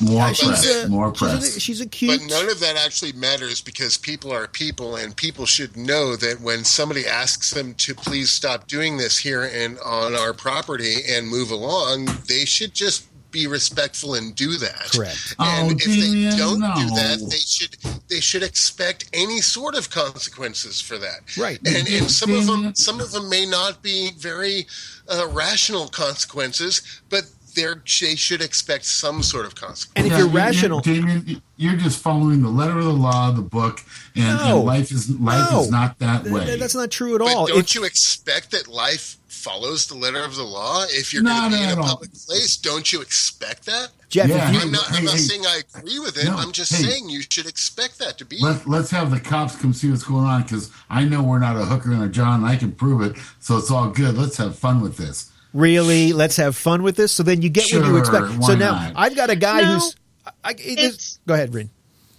[0.00, 0.84] More Yeah, she's press.
[0.84, 1.56] a- more she's press.
[1.56, 2.20] a, she's a cute.
[2.20, 6.40] But none of that actually matters because people are people, and people should know that
[6.40, 11.28] when somebody asks them to please stop doing this here and on our property and
[11.28, 14.90] move along, they should just be respectful and do that.
[14.92, 15.36] Correct.
[15.38, 17.76] And Oh, if they don't do that, they should
[18.08, 21.36] they should expect any sort of consequences for that.
[21.36, 21.58] Right.
[21.64, 24.66] And, and some of them some of them may not be very
[25.08, 27.22] uh, rational consequences, but
[27.54, 29.92] they're, they should expect some sort of consequence.
[29.96, 32.92] and if Yeah, you're you- you- rational, Damien, you're just following the letter of the
[32.92, 33.82] law, the book,
[34.16, 34.56] and, No.
[34.58, 35.60] and life is life No.
[35.62, 36.44] is not that way.
[36.46, 37.46] th- that's not true at But all.
[37.46, 40.84] don't If- you expect that life follows the letter of the law?
[40.90, 41.88] If you're Not going to be in at a all.
[41.88, 43.88] public place, don't you expect that?
[44.10, 44.50] Jeff, Yeah.
[44.50, 45.20] you, I'm not, I'm not hey.
[45.20, 46.24] saying I agree with it.
[46.24, 46.82] No, I'm just hey.
[46.82, 48.38] saying you should expect that to be.
[48.40, 51.56] Let, let's have the cops come see what's going on because I know we're not
[51.56, 52.40] a hooker and a John.
[52.40, 54.18] And I can prove it, so it's all good.
[54.18, 55.29] Let's have fun with this.
[55.52, 57.12] Really, let's have fun with this.
[57.12, 58.42] So then you get what you expect.
[58.44, 58.92] So now not?
[58.96, 59.96] I've got a guy No, who's.
[60.44, 61.70] I, it is- it's- go ahead, Rin.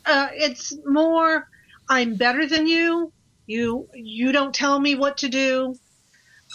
[0.05, 1.47] uh, it's more
[1.89, 3.11] I'm better than you.
[3.47, 5.75] You you don't tell me what to do.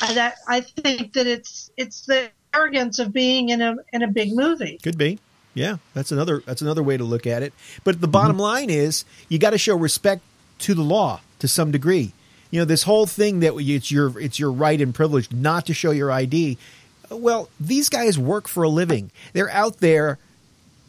[0.02, 4.08] Uh, that I think that it's it's the arrogance of being in a in a
[4.08, 4.78] big movie.
[4.82, 5.18] Could be.
[5.54, 7.52] Yeah, that's another that's another way to look at it.
[7.84, 10.22] But the bottom line is you got to show respect
[10.60, 12.12] to the law to some degree.
[12.50, 15.74] You know, this whole thing that it's your it's your right and privilege not to
[15.74, 16.58] show your ID.
[17.10, 19.10] Well, these guys work for a living.
[19.32, 20.18] They're out there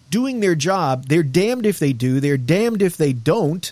[0.10, 1.08] doing their job.
[1.08, 2.20] They're damned if they do.
[2.20, 3.72] They're damned if they don't.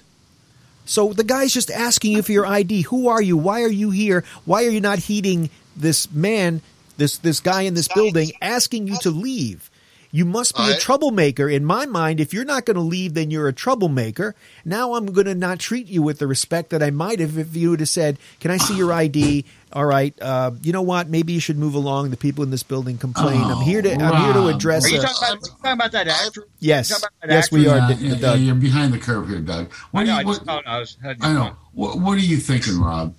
[0.86, 2.84] So the guy's just asking you for your ID.
[2.84, 3.38] Who are you?
[3.38, 4.24] Why are you here?
[4.46, 6.62] Why are you not heeding this man,
[6.98, 9.70] this this guy in this building asking you to leave?
[10.16, 11.50] You must be a I- troublemaker.
[11.50, 14.34] In my mind, if you're not going to leave, then you're a troublemaker.
[14.64, 17.54] Now I'm going to not treat you with the respect that I might have if
[17.54, 19.44] you would have said, "Can I see your ID?"
[19.74, 21.10] All right, uh, you know what?
[21.10, 22.12] Maybe you should move along.
[22.12, 23.42] The people in this building complain.
[23.42, 24.86] I'm here to I'm here to address.
[24.86, 26.48] Are you a- talking about, are you talking about that actor?
[26.60, 27.76] yes, about that yes, we are.
[27.76, 28.22] Yeah, yeah, Doug.
[28.22, 29.70] yeah, you're behind the curve here, Doug.
[29.92, 30.14] What I know.
[30.14, 30.96] you, I just what, thought I was.
[31.04, 31.58] I know.
[31.74, 33.14] What, what are you thinking, Rob?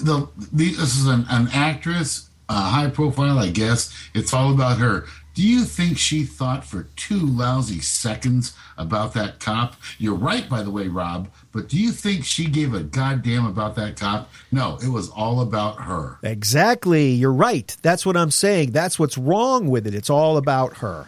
[0.00, 3.92] The, the, this is an, an actress, uh, high profile, I guess.
[4.14, 5.06] It's all about her.
[5.34, 9.76] Do you think she thought for two lousy seconds about that cop?
[9.98, 11.28] You're right, by the way, Rob.
[11.52, 14.30] But do you think she gave a goddamn about that cop?
[14.50, 16.18] No, it was all about her.
[16.22, 17.10] Exactly.
[17.12, 17.74] You're right.
[17.82, 18.72] That's what I'm saying.
[18.72, 19.94] That's what's wrong with it.
[19.94, 21.06] It's all about her.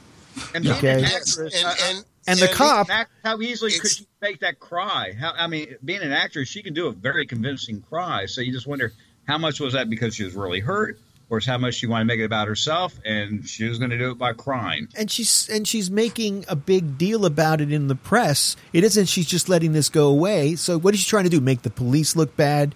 [0.54, 0.98] And being Okay.
[1.00, 4.58] an actress, and, and, And the and- cop- Act- How easily could she make that
[4.58, 5.12] cry?
[5.18, 8.24] How I mean, being an actress, she can do a very convincing cry.
[8.26, 8.92] So you just wonder
[9.28, 10.98] how much was that because she was really hurt,
[11.30, 13.90] or is how much she wanted to make it about herself, and she was going
[13.90, 14.88] to do it by crying.
[14.96, 18.56] And she's and she's making a big deal about it in the press.
[18.72, 20.54] It isn't she's just letting this go away.
[20.56, 21.40] So what is she trying to do?
[21.40, 22.74] Make the police look bad?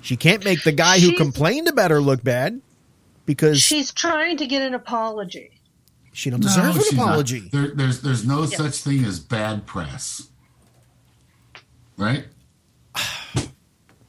[0.00, 2.60] She can't make the guy who complained about her look bad
[3.26, 5.60] because She's trying to get an apology.
[6.12, 7.48] she don't deserve an apology.
[7.52, 8.56] There, there's there's no Yes.
[8.56, 10.28] such thing as bad press.
[11.96, 12.24] Right?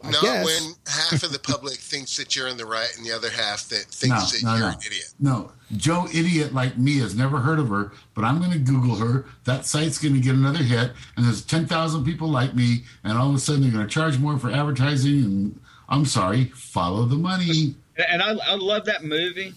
[0.04, 0.46] Not guess.
[0.46, 3.68] when half of the public thinks that you're in the right and the other half
[3.70, 4.78] that thinks No, that no, you're no.
[4.78, 5.14] an idiot.
[5.20, 8.96] No, Joe idiot like me has never heard of her, but I'm going to Google
[8.96, 9.26] her.
[9.46, 13.30] That site's going to get another hit, and there's 10,000 people like me, and all
[13.30, 15.24] of a sudden they're going to charge more for advertising.
[15.24, 17.76] And I'm sorry, follow the money.
[18.10, 19.54] And I, I love that movie.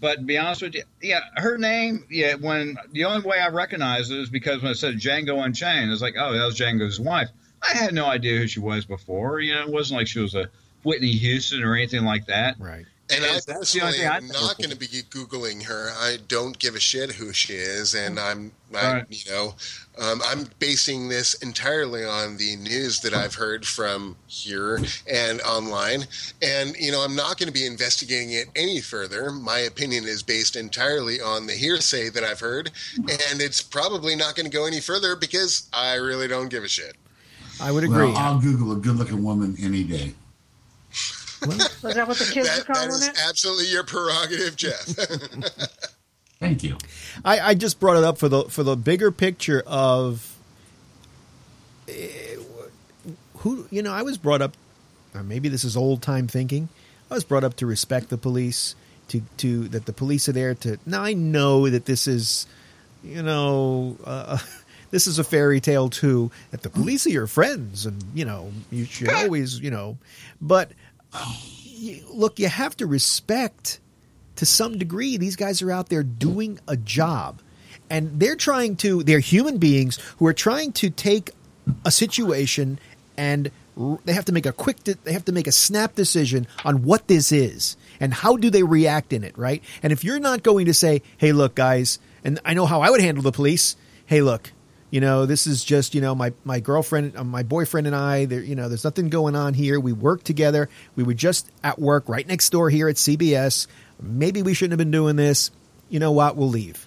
[0.00, 3.48] But to be honest with you, yeah, her name, yeah, when the only way I
[3.48, 6.98] recognize it is because when it said Django Unchained, it's like, oh, that was Django's
[6.98, 7.28] wife.
[7.62, 9.40] I had no idea who she was before.
[9.40, 10.48] You know, it wasn't like she was a
[10.82, 12.56] Whitney Houston or anything like that.
[12.58, 12.86] Right.
[13.12, 15.90] And I That's the only personally thing I am not going to be googling her.
[15.98, 19.06] I don't give a shit who she is, and I'm, I, Right.
[19.08, 19.54] you know,
[19.98, 24.80] um, I'm basing this entirely on the news that I've heard from here
[25.10, 26.04] and online.
[26.40, 29.32] And you know, I'm not going to be investigating it any further.
[29.32, 34.36] My opinion is based entirely on the hearsay that I've heard, and it's probably not
[34.36, 36.94] going to go any further because I really don't give a shit.
[37.60, 38.06] I would agree.
[38.06, 40.14] Well, I'll Google a good-looking woman any day.
[41.46, 43.18] Was that what the kids That, are calling is it?
[43.28, 44.84] absolutely your prerogative, Jeff.
[46.38, 46.76] Thank you.
[47.24, 50.36] I, I just brought it up for the for the bigger picture of
[51.88, 52.36] eh,
[53.38, 53.92] who you know.
[53.92, 54.54] I was brought up,
[55.14, 56.68] or maybe this is old time thinking.
[57.10, 58.74] I was brought up to respect the police,
[59.08, 60.78] to to that the police are there to.
[60.86, 62.46] Now I know that this is,
[63.04, 63.96] you know.
[64.04, 64.38] Uh,
[64.90, 66.30] This is a fairy tale too.
[66.50, 69.98] That the police are your friends, and you know you should always, you know.
[70.40, 70.72] But
[72.10, 73.80] look, you have to respect
[74.40, 77.42] to some degree, these guys are out there doing a job.
[77.90, 81.32] And they're trying to, they're human beings who are trying to take
[81.84, 82.78] a situation
[83.18, 83.50] and
[84.06, 86.84] they have to make a quick, de- they have to make a snap decision on
[86.84, 89.62] what this is and how do they react in it, right?
[89.82, 92.88] And if you're not going to say, hey, look, guys, and I know how I
[92.88, 93.76] would handle the police,
[94.06, 94.52] hey, look,
[94.90, 98.24] you know, this is just, you know, my, my girlfriend, uh, my boyfriend and I,
[98.24, 99.78] there, you know, there's nothing going on here.
[99.78, 100.68] We work together.
[100.96, 103.66] We were just at work right next door here at CBS.
[104.00, 105.50] Maybe we shouldn't have been doing this.
[105.88, 106.36] You know what?
[106.36, 106.86] We'll leave.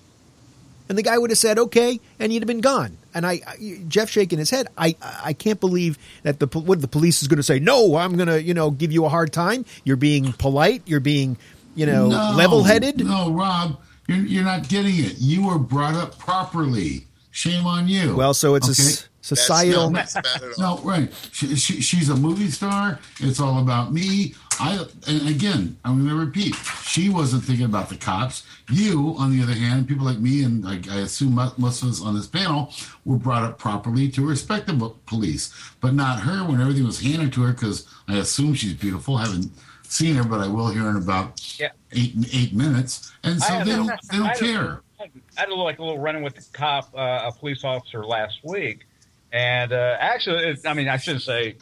[0.90, 2.98] And the guy would have said, okay, and you'd have been gone.
[3.14, 6.90] And I, I Jeff shaking his head, I, I can't believe that the, what the
[6.90, 9.32] police is going to say, no, I'm going to, you know, give you a hard
[9.32, 9.64] time.
[9.86, 10.82] You're being polite.
[10.86, 11.38] You're being,
[11.74, 13.04] you know, No, level headed.
[13.04, 15.16] No, Rob, you're, you're not getting it.
[15.20, 17.08] You were brought up properly.
[17.36, 18.16] Shame on you.
[18.16, 18.90] Well, so it's a Okay?
[18.92, 19.90] s- societal.
[19.90, 20.78] That's not bad at all.
[20.78, 21.12] No, right.
[21.32, 23.00] She, she, she's a movie star.
[23.20, 24.36] It's all about me.
[24.60, 26.54] I and again, I'm going to repeat.
[26.86, 28.44] She wasn't thinking about the cops.
[28.70, 31.90] You, on the other hand, people like me and I, I assume mo- most of
[31.90, 32.72] us on this panel
[33.04, 37.34] were brought up properly to respect the police, but not her when everything was handed
[37.34, 37.54] to her.
[37.54, 39.18] Because I assume she's beautiful.
[39.18, 39.50] haven't
[39.88, 41.70] seen her, but I will hear in about Yeah.
[41.94, 44.82] eight eight minutes, and so they don't they don't had a- care.
[45.04, 45.10] I
[45.42, 48.86] had a, like a little run with the cop, uh, a police officer last week,
[49.32, 51.58] and uh, actually, it, I mean, I shouldn't say.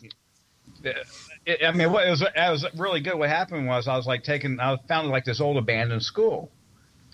[1.45, 3.15] It, I mean, what it was, it was really good.
[3.15, 6.51] What happened was I was like taking, I found like this old abandoned school,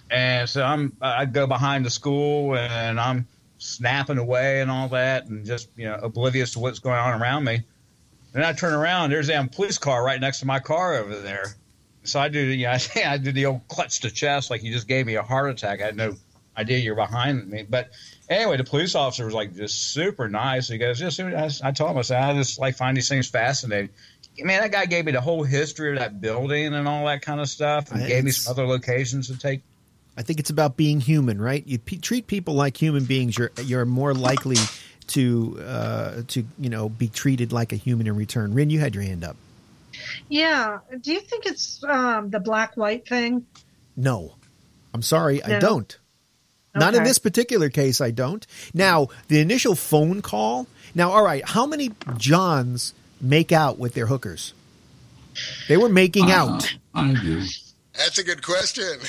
[0.09, 5.27] and so I'm, I'd go behind the school and I'm snapping away and all that,
[5.27, 7.61] and just you know oblivious to what's going on around me.
[8.33, 11.55] Then I turn around, there's a police car right next to my car over there.
[12.07, 14.71] So I do, you know, I, I did the old clutch to chest, like you
[14.71, 15.81] just gave me a heart attack.
[15.81, 16.15] I had no
[16.57, 17.65] idea you're behind me.
[17.69, 17.91] But
[18.29, 20.67] anyway, the police officer was like just super nice.
[20.67, 23.29] He goes, just, I, I told him, I said, I just like find these things
[23.29, 23.89] fascinating.
[24.39, 27.41] Man, that guy gave me the whole history of that building and all that kind
[27.41, 29.61] of stuff, and gave me some other locations to take.
[30.15, 31.65] I think it's about being human, right?
[31.65, 33.35] You pe treat people like human beings.
[33.35, 34.57] You're you're more likely
[35.07, 38.53] to uh, to you know be treated like a human in return.
[38.53, 39.37] Rin, you had your hand up.
[40.29, 40.79] Yeah.
[41.01, 43.45] Do you think it's um, the black white thing?
[43.95, 44.35] No,
[44.93, 45.97] I'm sorry, I don't.
[46.75, 48.45] Not in this particular case, I don't.
[48.73, 50.67] Now, the initial phone call.
[50.93, 54.53] Now, all right, how many Johns make out with their hookers?
[55.67, 56.65] They were making out.
[56.93, 57.41] Uh, I do.
[57.95, 58.99] That's a good question.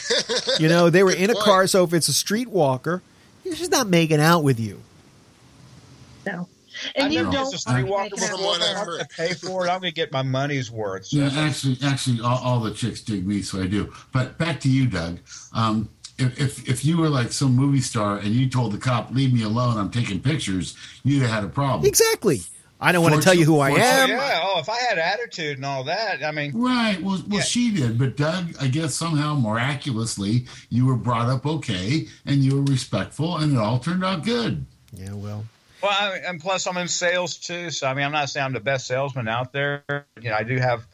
[0.58, 3.02] You know, they were in a Good car, so if it's a streetwalker,
[3.44, 4.80] she's not making out with you.
[6.84, 6.90] No.
[6.96, 8.46] And I've you never don't used a streetwalker make it From before.
[8.46, 9.70] what I've I'm going to pay for it.
[9.70, 11.06] I'm going to get my money's worth.
[11.06, 13.92] So Yeah, actually, actually, all, all the chicks dig me, so I do.
[14.12, 15.18] But back to you, Doug.
[15.52, 19.12] Um, if, if if you were like some movie star and you told the cop,
[19.12, 21.86] "Leave me alone, I'm taking pictures," you'd have had a problem.
[21.86, 22.40] Exactly.
[22.80, 24.08] I don't want to tell you who I Oh, am.
[24.08, 24.40] yeah.
[24.42, 27.00] Oh, if I had attitude and all that, I mean, Right.
[27.02, 27.44] Well, well, Yeah.
[27.44, 32.54] she did, but Doug, I guess somehow miraculously you were brought up okay, and you
[32.56, 34.64] were respectful, and it all turned out good.
[34.92, 35.44] Yeah, well,
[35.82, 38.52] Well, I, and plus I'm in sales too, so I mean I'm not saying I'm
[38.52, 39.84] the best salesman out there.
[40.20, 40.86] You know, I do have.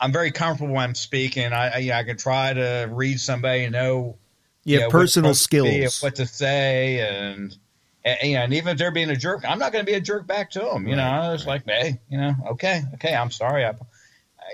[0.00, 1.52] I'm very comfortable when I'm speaking.
[1.52, 4.16] I, I you know I can try to read somebody and know.
[4.64, 6.02] you know, personal it's skills.
[6.02, 7.56] what to say, and,
[8.04, 9.96] and you know, and even if they're being a jerk, I'm not going to be
[9.96, 10.88] a jerk back to them.
[10.88, 13.64] You know, I was like, hey, you know, okay, okay, I'm sorry.
[13.66, 13.74] I,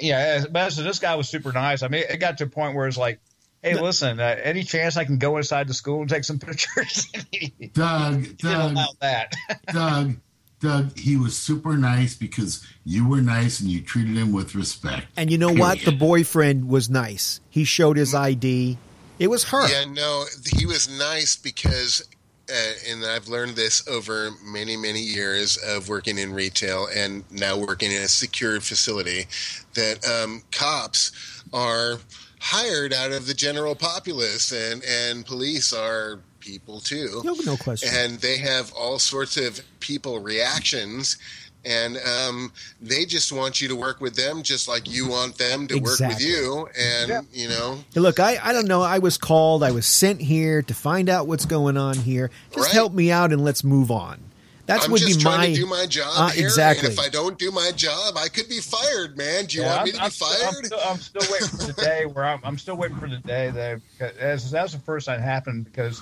[0.00, 1.82] yeah, but so this guy was super nice.
[1.82, 3.20] I mean, it got to a point where it's like.
[3.62, 4.18] Hey, listen!
[4.20, 7.08] Uh, any chance I can go inside the school and take some pictures?
[7.30, 9.34] he Doug, didn't Doug, that.
[9.72, 10.16] Doug,
[10.61, 15.06] Doug, he was super nice because you were nice and you treated him with respect.
[15.16, 15.80] And you know what?
[15.80, 17.40] The boyfriend was nice.
[17.50, 18.78] He showed his ID.
[19.18, 19.68] It was her.
[19.68, 20.24] Yeah, no,
[20.56, 22.06] he was nice because,
[22.50, 27.58] uh, and I've learned this over many, many years of working in retail and now
[27.58, 29.26] working in a secured facility,
[29.74, 31.98] that um, cops are
[32.41, 37.20] hired out of the general populace, and and police are people too.
[37.24, 37.91] No, no question.
[37.93, 41.18] And they have all sorts of people reactions.
[41.62, 45.66] And um, they just want you to work with them, just like you want them
[45.66, 46.66] to work with you.
[46.78, 48.80] And you know, Hey, Look, I, I don't know.
[48.80, 49.62] I was called.
[49.62, 52.30] I was sent here to find out what's going on here.
[52.55, 52.72] Just Right.
[52.74, 54.30] help me out and let's move on.
[54.70, 56.88] That's I'm would just be trying my to do my job Uh, here, exactly.
[56.88, 59.46] and if I don't do my job, I could be fired, man.
[59.46, 60.54] Do you Yeah, want me I'm, to I'm be still, fired?
[60.56, 63.16] I'm, still, I'm still waiting for the day where I'm, I'm still waiting for the
[63.18, 66.00] day that as that was the first time it happened because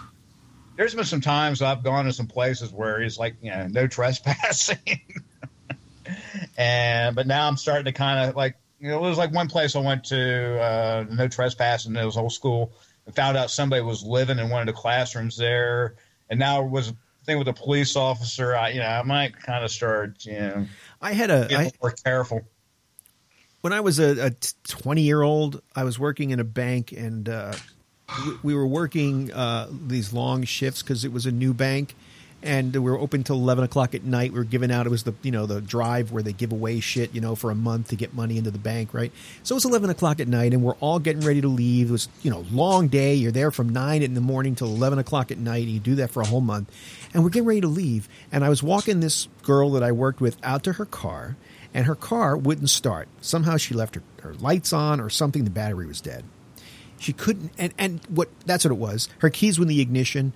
[0.77, 3.87] there's been some times I've gone to some places where it's like you know no
[3.97, 4.79] trespassing,
[6.57, 9.49] and but now I'm starting to kind of like you know it was like one
[9.49, 12.73] place I went to uh, no trespassing it was old school
[13.07, 15.95] and found out somebody was living in one of the classrooms there
[16.31, 16.97] and now it was a
[17.29, 20.67] thing with a police officer I you know I might kind of start you know
[21.01, 22.41] I had a getting more careful.
[23.61, 24.31] when I was a, a
[24.67, 27.53] 20 year old, I was working in a bank and uh,
[28.25, 31.95] we, we were working uh, these long shifts because it was a new bank
[32.43, 34.33] and we were open till 11 o'clock at night.
[34.33, 36.79] We were giving out, it was the, you know, the drive where they give away
[36.81, 39.11] shit, you know, for a month to get money into the bank, right?
[39.43, 41.89] So it was 11 o'clock at night and we're all getting ready to leave.
[41.89, 43.15] It was, you know, long day.
[43.15, 45.65] You're there from nine in the morning till 11 o'clock at night.
[45.65, 46.71] And you do that for a whole month.
[47.13, 48.09] And we're getting ready to leave.
[48.31, 51.37] And I was walking this girl that I worked with out to her car
[51.75, 53.09] and her car wouldn't start.
[53.21, 55.45] Somehow she left her, her lights on or something.
[55.45, 56.25] The battery was dead.
[56.99, 59.09] She couldn't, and, and what that's what it was.
[59.19, 60.33] Her keys were in the ignition,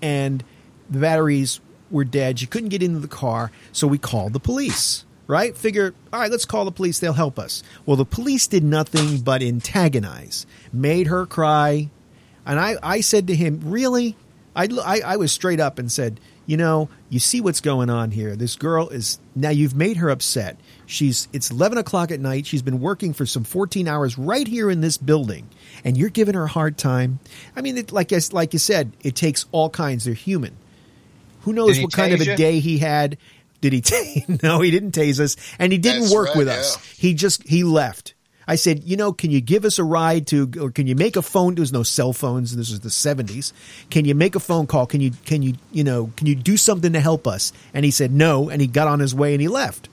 [0.00, 0.42] and
[0.90, 1.60] the batteries
[1.90, 2.38] were dead.
[2.38, 5.04] She couldn't get into the car, so we called the police.
[5.28, 5.58] Right?
[5.58, 7.00] Figure, all right, let's call the police.
[7.00, 7.64] They'll help us.
[7.84, 11.90] Well, the police did nothing but antagonize, made her cry,
[12.46, 14.16] and I, I said to him, really?
[14.54, 18.12] I, I, I was straight up and said, you know, you see what's going on
[18.12, 18.36] here.
[18.36, 20.58] This girl is now you've made her upset.
[20.86, 22.46] She's it's eleven o'clock at night.
[22.46, 25.48] She's been working for some fourteen hours right here in this building,
[25.84, 27.18] and you're giving her a hard time.
[27.56, 30.04] I mean, it, like I, like you said, it takes all kinds.
[30.04, 30.56] They're human.
[31.46, 32.36] Who knows what kind of a you?
[32.36, 33.18] day he had?
[33.60, 33.80] Did he?
[33.82, 36.54] T- no, he didn't tase us, and he didn't That's work right, with yeah.
[36.54, 36.76] us.
[36.98, 38.14] He just he left.
[38.48, 41.16] I said, you know, can you give us a ride to, or can you make
[41.16, 41.54] a phone?
[41.54, 42.54] There was no cell phones.
[42.54, 43.52] This was the seventies.
[43.90, 44.86] Can you make a phone call?
[44.86, 47.52] Can you, can you, you know, can you do something to help us?
[47.74, 49.88] And he said no, and he got on his way and he left.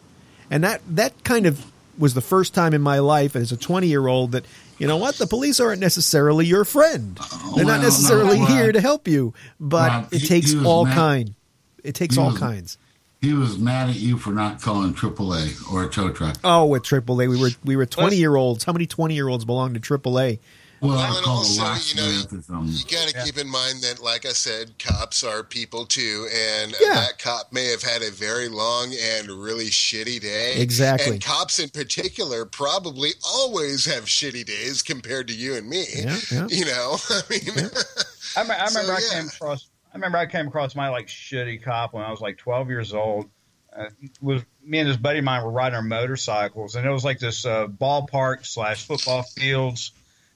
[0.51, 1.66] And that that kind of
[1.97, 4.45] was the first time in my life as a twenty year old that
[4.78, 7.18] you know what the police aren't necessarily your friend.
[7.56, 10.86] They're well, not necessarily no, here uh, to help you, but Rob, it takes all
[10.86, 11.36] mad- kind.
[11.84, 12.77] It takes he all was- kinds.
[13.21, 16.36] He was mad at you for not calling AAA or a tow truck.
[16.43, 18.65] Oh, with AAA, we were we were twenty year olds.
[18.65, 20.39] How many twenty year olds belong to AAA?
[20.81, 21.63] Well, Well, I and also,
[21.95, 22.65] you know, or.
[22.65, 26.75] You got to keep in mind that, like I said, cops are people too, and
[26.81, 26.95] Yeah.
[26.95, 30.55] that cop may have had a very long and really shitty day.
[30.57, 31.11] Exactly.
[31.13, 35.86] And cops in particular probably always have shitty days compared to you and me.
[35.95, 36.47] Yeah, yeah.
[36.49, 37.41] You know, I mean,
[38.36, 39.19] I, rem- I So, remember I yeah.
[39.21, 39.67] came across.
[39.93, 42.93] I remember I came across my like shitty cop when I was like 12 years
[42.93, 43.29] old.
[43.75, 43.85] Uh,
[44.21, 47.19] was me and this buddy of mine were riding our motorcycles, and it was like
[47.19, 49.91] this uh, ballpark slash football fields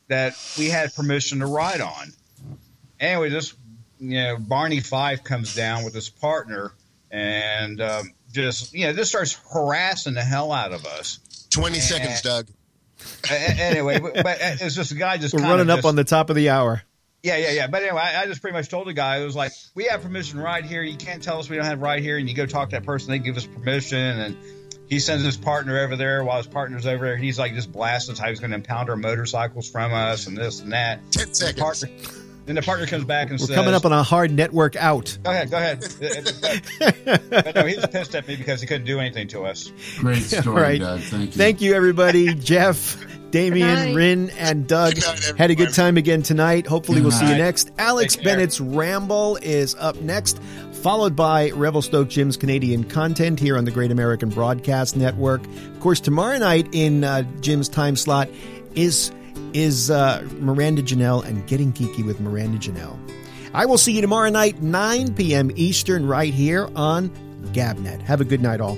[0.07, 2.13] that we had permission to ride on.
[2.99, 3.53] Anyway, this
[3.99, 6.71] you know Barney Fife comes down with his partner,
[7.11, 11.19] and um, just you know this starts harassing the hell out of us.
[11.51, 12.47] twenty seconds, Doug.
[13.29, 15.87] A- a- anyway, but, but it's just a guy just We're kinda running up just-
[15.87, 16.81] on the top of the hour.
[17.27, 17.67] Yeah, yeah, yeah.
[17.67, 20.01] But anyway, I, I just pretty much told the guy, it was like, we have
[20.01, 20.81] permission right here.
[20.81, 22.17] You can't tell us we don't have right here.
[22.17, 23.97] And you go talk to that person, they give us permission.
[23.97, 24.37] And
[24.89, 27.17] he sends his partner over there while his partner's over there.
[27.17, 30.37] He's like just blasting us how he's going to impound our motorcycles from us and
[30.37, 30.99] this and that.
[31.11, 31.59] Ten The seconds.
[31.61, 31.89] partner,
[32.45, 35.17] then the partner comes back and We're says, coming up on a hard network out.
[35.21, 35.81] Go ahead, go ahead.
[35.99, 39.69] but, but no, he was pissed at me because he couldn't do anything to us.
[39.97, 40.79] Great story, All right.
[40.79, 41.01] Doug.
[41.01, 41.31] Thank you.
[41.33, 42.33] Thank you, everybody.
[42.35, 43.95] Jeff, Good Damien, night.
[43.95, 46.67] Rin, and Doug Good night, had a good time again tonight.
[46.67, 47.71] Hopefully, Good we'll see you next.
[47.77, 48.35] Alex Take care.
[48.35, 50.39] Bennett's Ramble is up next,
[50.71, 55.45] followed by Revelstoke Jim's Canadian content here on the Great American Broadcast Network.
[55.45, 58.29] Of course, tomorrow night in uh, Jim's time slot
[58.75, 59.11] is
[59.53, 62.97] is uh, Miranda Janelle and Getting Geeky with Miranda Janelle.
[63.53, 65.51] I will see you tomorrow night, 9 p.m.
[65.55, 67.09] Eastern, right here on
[67.53, 68.01] Gabnet.
[68.01, 68.77] Have a good night, all.